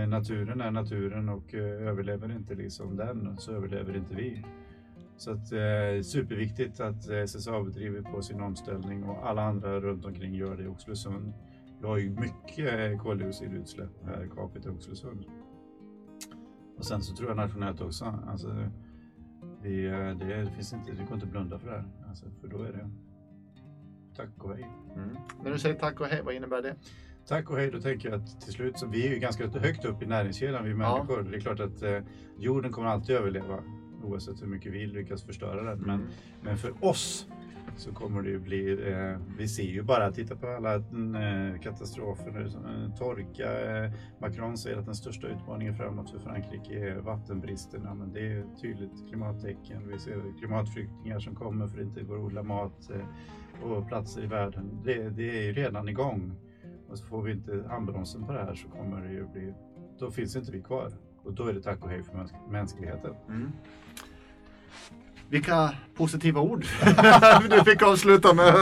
[0.09, 4.45] naturen är naturen och överlever inte liksom den så överlever inte vi.
[5.23, 10.35] Så att, eh, superviktigt att SSAB driver på sin omställning och alla andra runt omkring
[10.35, 11.33] gör det i Oxelösund.
[11.81, 15.25] Vi har ju mycket koldioxidutsläpp per capita i Oxelösund.
[16.83, 18.19] Och sen så tror jag nationellt också.
[18.29, 18.69] Alltså,
[19.63, 21.85] det, det, finns inte, det går inte att blunda för det här.
[22.09, 22.91] Alltså, för då är det
[24.17, 24.67] tack och hej.
[24.97, 25.17] Mm.
[25.45, 26.75] När du säger tack och hej, vad innebär det?
[27.27, 29.85] Tack och hej, då tänker jag att till slut så vi är ju ganska högt
[29.85, 31.23] upp i näringskedjan vi människor.
[31.23, 32.01] Det är klart att eh,
[32.39, 33.59] jorden kommer alltid överleva
[34.05, 35.79] oavsett hur mycket vi lyckas förstöra den.
[35.79, 36.09] Men,
[36.43, 37.29] men för oss
[37.77, 41.61] så kommer det ju bli, eh, vi ser ju bara, titta på alla mm, eh,
[41.61, 43.85] katastrofer, eh, torka.
[43.85, 47.83] Eh, Macron säger att den största utmaningen framåt för Frankrike är vattenbristen.
[47.83, 49.89] Men det är ett tydligt klimattecken.
[49.89, 53.07] Vi ser klimatflyktingar som kommer för att det inte går att odla mat eh,
[53.63, 54.81] på platser i världen.
[54.85, 56.35] Det, det är ju redan igång.
[56.89, 59.55] Och så får vi inte handbromsen på det här så kommer det ju bli,
[59.99, 60.93] då finns inte vi kvar.
[61.25, 63.15] Och då är det tack och hej för mäns mänskligheten.
[63.29, 63.53] Mm.
[65.33, 66.67] Vilka positiva ord
[67.51, 68.55] du fick avsluta med.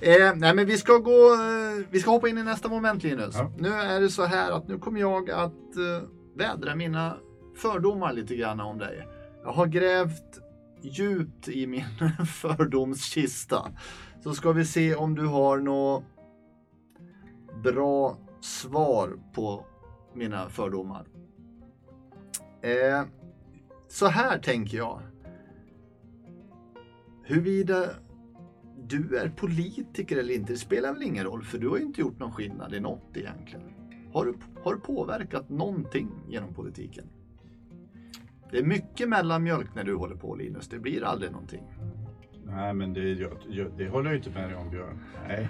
[0.00, 3.34] Eh, nej men vi ska gå, eh, vi ska hoppa in i nästa moment Linus.
[3.34, 3.52] Ja.
[3.58, 7.16] Nu är det så här att nu kommer jag att eh, vädra mina
[7.56, 9.08] fördomar lite grann om dig.
[9.42, 10.38] Jag har grävt
[10.82, 11.84] djupt i min
[12.26, 13.70] fördomskista.
[14.22, 16.04] Så ska vi se om du har något
[17.62, 19.66] bra svar på
[20.14, 21.06] mina fördomar.
[22.62, 23.02] Eh,
[23.88, 25.00] så här tänker jag.
[27.26, 27.90] Huruvida
[28.88, 32.00] du är politiker eller inte, det spelar väl ingen roll för du har ju inte
[32.00, 33.62] gjort någon skillnad i något egentligen.
[34.12, 37.04] Har du, har du påverkat någonting genom politiken?
[38.50, 41.62] Det är mycket mellanmjölk när du håller på Linus, det blir aldrig någonting.
[42.46, 45.00] Nej, men det, jag, jag, det håller jag inte med dig om Björn.
[45.28, 45.48] Nej.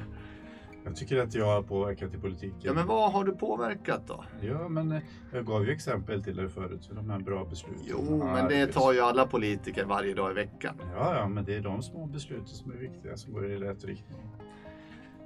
[0.84, 2.60] Jag tycker att jag har påverkat i politiken.
[2.62, 4.24] Ja men vad har du påverkat då?
[4.40, 7.82] Ja, men eh, jag gav ju exempel till er förut för de här bra besluten.
[7.84, 10.74] Jo, men det tar ju alla politiker varje dag i veckan.
[10.94, 13.84] Ja, ja, men det är de små besluten som är viktiga som går i rätt
[13.84, 14.30] riktning.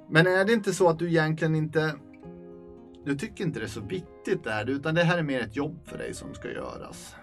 [0.09, 1.95] Men är det inte så att du egentligen inte...
[3.05, 5.55] Du tycker inte det är så viktigt det här, utan det här är mer ett
[5.55, 7.15] jobb för dig som ska göras.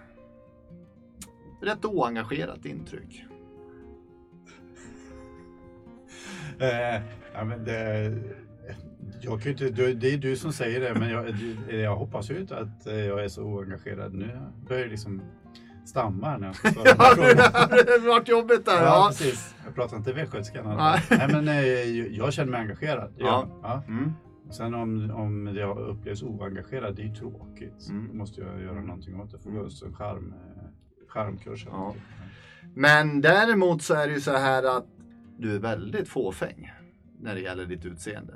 [1.62, 3.24] Rätt oengagerat intryck.
[7.36, 8.12] Ja, men det,
[9.20, 11.34] jag kan inte, det är du som säger det, men jag,
[11.82, 14.14] jag hoppas ju inte att eh, jag är så oengagerad.
[14.14, 15.22] Nu börjar jag liksom
[15.86, 18.72] stamma när jag ska svara Ja, det vart jobbigt där.
[18.72, 19.06] Ja, Ja.
[19.10, 19.54] precis.
[19.64, 20.62] Jag pratar inte västgötska.
[20.62, 21.02] Nej.
[21.10, 23.12] Nej, men eh, jag känner mig engagerad.
[23.18, 23.48] Ja.
[23.62, 23.82] Ja.
[23.88, 24.12] Mm.
[24.50, 27.88] Sen om, om jag upplevs oengagerad, det är ju tråkigt.
[27.90, 28.08] Mm.
[28.08, 29.38] Då måste jag göra någonting åt det.
[29.38, 30.62] Får gå en charm, eh,
[31.08, 31.66] charmkurs.
[31.70, 31.94] Ja.
[32.74, 34.86] Men däremot så är det ju så här att
[35.38, 36.72] du är väldigt fåfäng
[37.20, 38.34] när det gäller ditt utseende.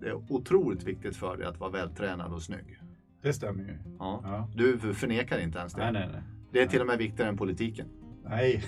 [0.00, 2.78] Det är otroligt viktigt för dig att vara vältränad och snygg.
[3.22, 3.78] Det stämmer ju.
[3.98, 4.20] Ja.
[4.24, 4.48] Ja.
[4.54, 5.82] Du förnekar inte ens det.
[5.82, 6.22] Nej, nej, nej.
[6.52, 7.86] Det är till och med viktigare än politiken.
[8.24, 8.64] Nej.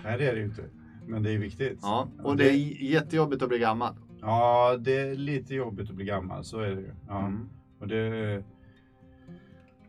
[0.04, 0.64] nej, det är det ju inte.
[1.06, 1.78] Men det är viktigt.
[1.82, 3.94] Ja, och det är jättejobbigt att bli gammal.
[4.20, 6.94] Ja, det är lite jobbigt att bli gammal, så är det ju.
[7.08, 7.18] Ja.
[7.18, 7.48] Mm.
[7.78, 8.44] Och det...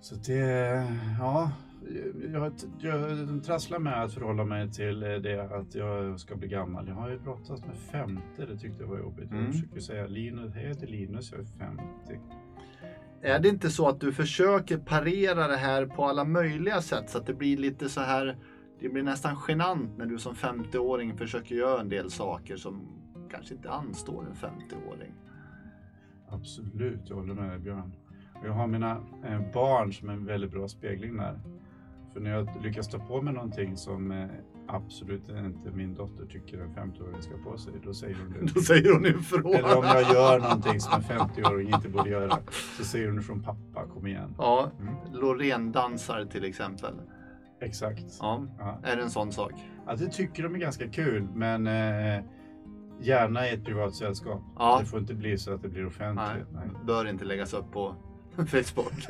[0.01, 0.85] Så det...
[1.19, 1.51] Ja.
[2.33, 6.87] Jag, jag trasslar med att förhålla mig till det att jag ska bli gammal.
[6.87, 9.31] Jag har ju brottats med 50, det tyckte jag var jobbigt.
[9.31, 9.45] Mm.
[9.45, 11.83] Jag försöker säga Linus, jag heter Linus, jag är 50.
[13.21, 17.17] Är det inte så att du försöker parera det här på alla möjliga sätt så
[17.17, 18.37] att det blir lite så här,
[18.79, 22.87] det blir nästan genant när du som 50-åring försöker göra en del saker som
[23.31, 25.13] kanske inte anstår en 50-åring.
[26.29, 27.93] Absolut, jag håller med dig Björn.
[28.43, 28.91] Jag har mina
[29.25, 31.39] eh, barn som en väldigt bra spegling där.
[32.13, 34.27] För när jag lyckas ta på mig någonting som eh,
[34.67, 38.53] absolut inte min dotter tycker en 50-åring ska på sig, då säger hon det.
[38.53, 39.53] Då säger hon ifrån.
[39.53, 42.37] Eller om jag gör någonting som en 50-åring inte borde göra,
[42.77, 44.35] så säger hon från pappa, kom igen.
[44.37, 44.93] Ja, Mm.
[45.13, 46.93] Loreen-dansar till exempel.
[47.61, 48.17] Exakt.
[48.19, 48.79] Ja, Ja.
[48.83, 49.53] är det en sån sak?
[49.87, 52.23] Ja, det tycker de är ganska kul, men eh,
[53.01, 54.41] gärna i ett privat sällskap.
[54.57, 54.77] Ja.
[54.79, 56.47] Det får inte bli så att det blir Nej, offentligt.
[56.53, 56.63] Nej.
[56.85, 57.95] bör inte läggas upp på
[58.35, 58.93] Facebook.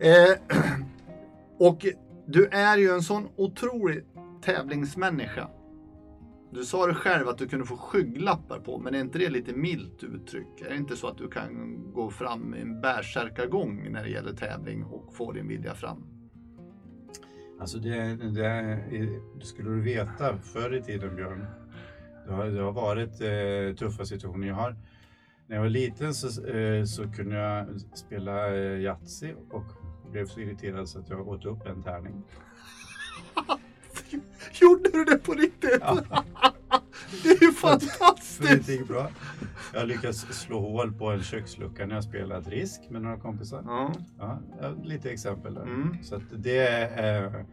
[0.00, 0.34] eh,
[1.58, 1.86] och
[2.26, 4.04] du är ju en sån otrolig
[4.42, 5.48] tävlingsmänniska.
[6.52, 9.52] Du sa det själv att du kunde få skygglappar på, men är inte det lite
[9.52, 10.60] milt uttryck?
[10.66, 14.32] Är det inte så att du kan gå fram i en bärsärkagång när det gäller
[14.32, 16.04] tävling och få din vilja fram?
[17.60, 18.78] Alltså det, det,
[19.38, 21.46] det skulle du veta förr i tiden Björn.
[22.26, 24.46] Det har, det har varit eh, tuffa situationer.
[24.46, 24.76] Jag har,
[25.46, 29.79] när jag var liten så, eh, så kunde jag spela eh, Yatzy och
[30.10, 32.22] blev så irriterad så att jag åt upp en tärning.
[34.60, 35.78] Gjorde du det på riktigt?
[35.80, 35.98] Ja.
[37.22, 38.68] Det är ju För det fantastiskt!
[38.68, 39.10] gick bra.
[39.72, 43.62] Jag har lyckats slå hål på en kökslucka när jag spelat risk med några kompisar.
[43.66, 43.92] Ja.
[44.18, 44.38] Ja,
[44.84, 45.62] lite exempel där.
[45.62, 45.96] Mm.
[46.02, 47.44] Så det är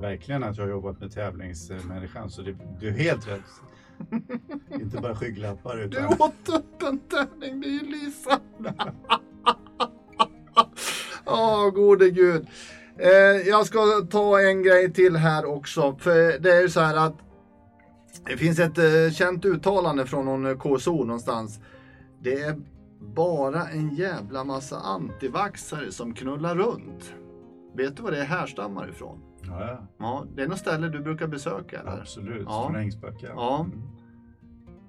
[0.00, 2.30] verkligen att jag har jobbat med tävlingsmänniskan.
[2.30, 3.44] Så det, du är helt rätt.
[4.80, 6.04] Inte bara skygglappar Du utan...
[6.06, 8.92] åt upp en tärning, det är ju lysande.
[11.32, 12.46] Åh, gode gud.
[12.98, 13.78] Eh, jag ska
[14.10, 15.96] ta en grej till här också.
[15.98, 17.14] För det är ju så här att
[18.26, 21.60] det finns ett eh, känt uttalande från någon eh, KSO någonstans.
[22.20, 22.56] Det är
[23.00, 27.14] bara en jävla massa antivaxare som knullar runt.
[27.74, 29.20] Vet du vad det härstammar ifrån?
[29.42, 29.86] Ja, ja.
[29.98, 32.00] Ja, det är något ställe du brukar besöka eller?
[32.00, 32.46] absolut.
[32.46, 32.66] Ja.
[32.66, 33.26] Från Ängsbacka.
[33.26, 33.64] Ja.
[33.64, 33.82] Mm.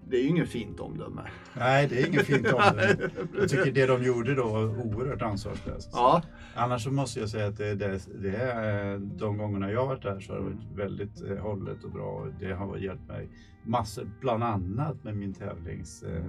[0.10, 1.22] Det är ju inget fint omdöme.
[1.54, 3.10] Nej, det är inget fint om det.
[3.38, 5.90] Jag tycker det de gjorde då var oerhört ansvarslöst.
[5.94, 6.22] Ja,
[6.56, 10.02] Annars så måste jag säga att det, det, det är de gångerna jag har varit
[10.04, 12.28] där så har det varit väldigt eh, hållet och bra.
[12.40, 13.30] Det har hjälpt mig
[13.64, 16.26] massor, bland annat med min tävlings, eh,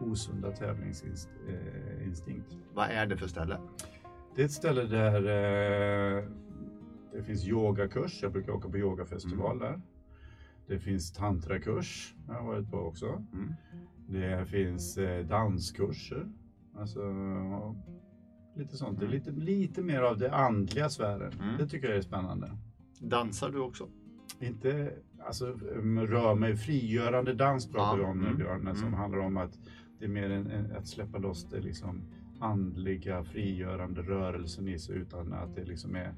[0.00, 2.50] osunda tävlingsinstinkt.
[2.74, 3.58] vad är det för ställe?
[4.36, 6.24] Det är ett ställe där eh,
[7.12, 8.22] det finns yogakurs.
[8.22, 9.80] Jag brukar åka på yogafestival där.
[10.66, 12.14] Det finns tantrakurs.
[12.26, 13.06] Jag har varit på också.
[13.06, 13.54] Mm.
[14.08, 16.26] Det finns eh, danskurser.
[16.74, 17.00] Alltså,
[18.56, 19.00] lite sånt.
[19.00, 21.32] Det är lite, lite mer av det andliga sfären.
[21.32, 21.56] Mm.
[21.58, 22.50] Det tycker jag är spännande.
[23.00, 23.88] Dansar du också?
[24.40, 24.92] Inte,
[25.26, 25.46] alltså
[26.06, 28.94] rör mig, frigörande dans pratar Ja, vi om nu mm, Björn, som mm.
[28.94, 29.58] handlar om att
[29.98, 32.02] det är mer en, en, att släppa loss det liksom
[32.40, 36.14] andliga, frigörande rörelsen i sig utan att det liksom är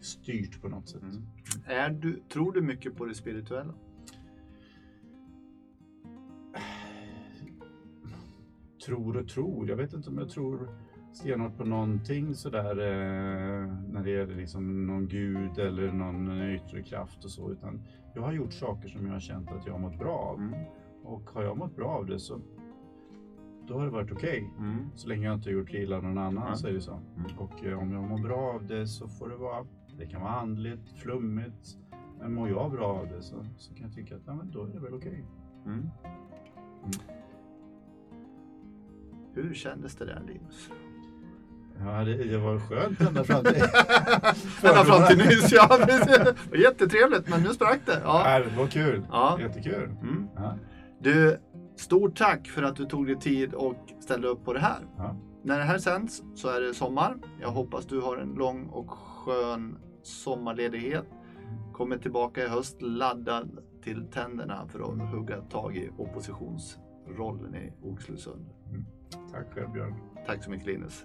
[0.00, 1.02] styrt på något sätt.
[1.02, 1.22] Mm.
[1.66, 3.74] Är du, tror du mycket på det spirituella?
[8.90, 9.68] Tror och tror.
[9.68, 10.68] Jag vet inte om jag tror
[11.12, 17.24] stenhårt på någonting sådär eh, när det gäller liksom någon gud eller någon yttre kraft
[17.24, 17.50] och så.
[17.50, 17.82] Utan
[18.14, 20.38] jag har gjort saker som jag har känt att jag har mått bra av.
[20.38, 20.54] Mm.
[21.02, 22.40] Och har jag mått bra av det så
[23.68, 24.50] då har det varit okej.
[24.58, 24.76] Mm.
[24.94, 26.54] Så länge jag inte har gjort illa någon annan Ja.
[26.54, 26.92] så är det så.
[27.16, 27.38] Mm.
[27.38, 29.66] Och eh, om jag mår bra av det så får det vara,
[29.98, 31.78] det kan vara andligt, flummigt.
[32.20, 34.64] Men mår jag bra av det så, så kan jag tycka att ja, men då
[34.64, 35.24] är det väl okej.
[35.66, 35.88] Mm.
[39.42, 40.70] Hur kändes det där Linus?
[41.84, 43.54] Ja, det, det var skönt ända fram till...
[44.62, 45.78] Ända fram till nyss, ja.
[45.86, 48.00] Det var jättetrevligt men nu sprack det.
[48.04, 48.30] Ja.
[48.30, 49.06] Ja, det var kul.
[49.10, 49.38] Ja.
[49.40, 49.84] Jättekul.
[50.02, 50.28] Mm.
[50.36, 50.54] Ja.
[51.00, 51.38] Du,
[51.76, 54.78] stort tack för att du tog dig tid och ställde upp på det här.
[54.96, 55.16] Ja.
[55.42, 57.16] När det här sänds så är det sommar.
[57.40, 61.06] Jag hoppas du har en lång och skön sommarledighet.
[61.72, 68.46] Kommer tillbaka i höst laddad till tänderna för att hugga tag i oppositionsrollen i Oxelösund.
[69.32, 69.94] Tack själv Björn.
[70.26, 71.04] Tack så mycket Linus.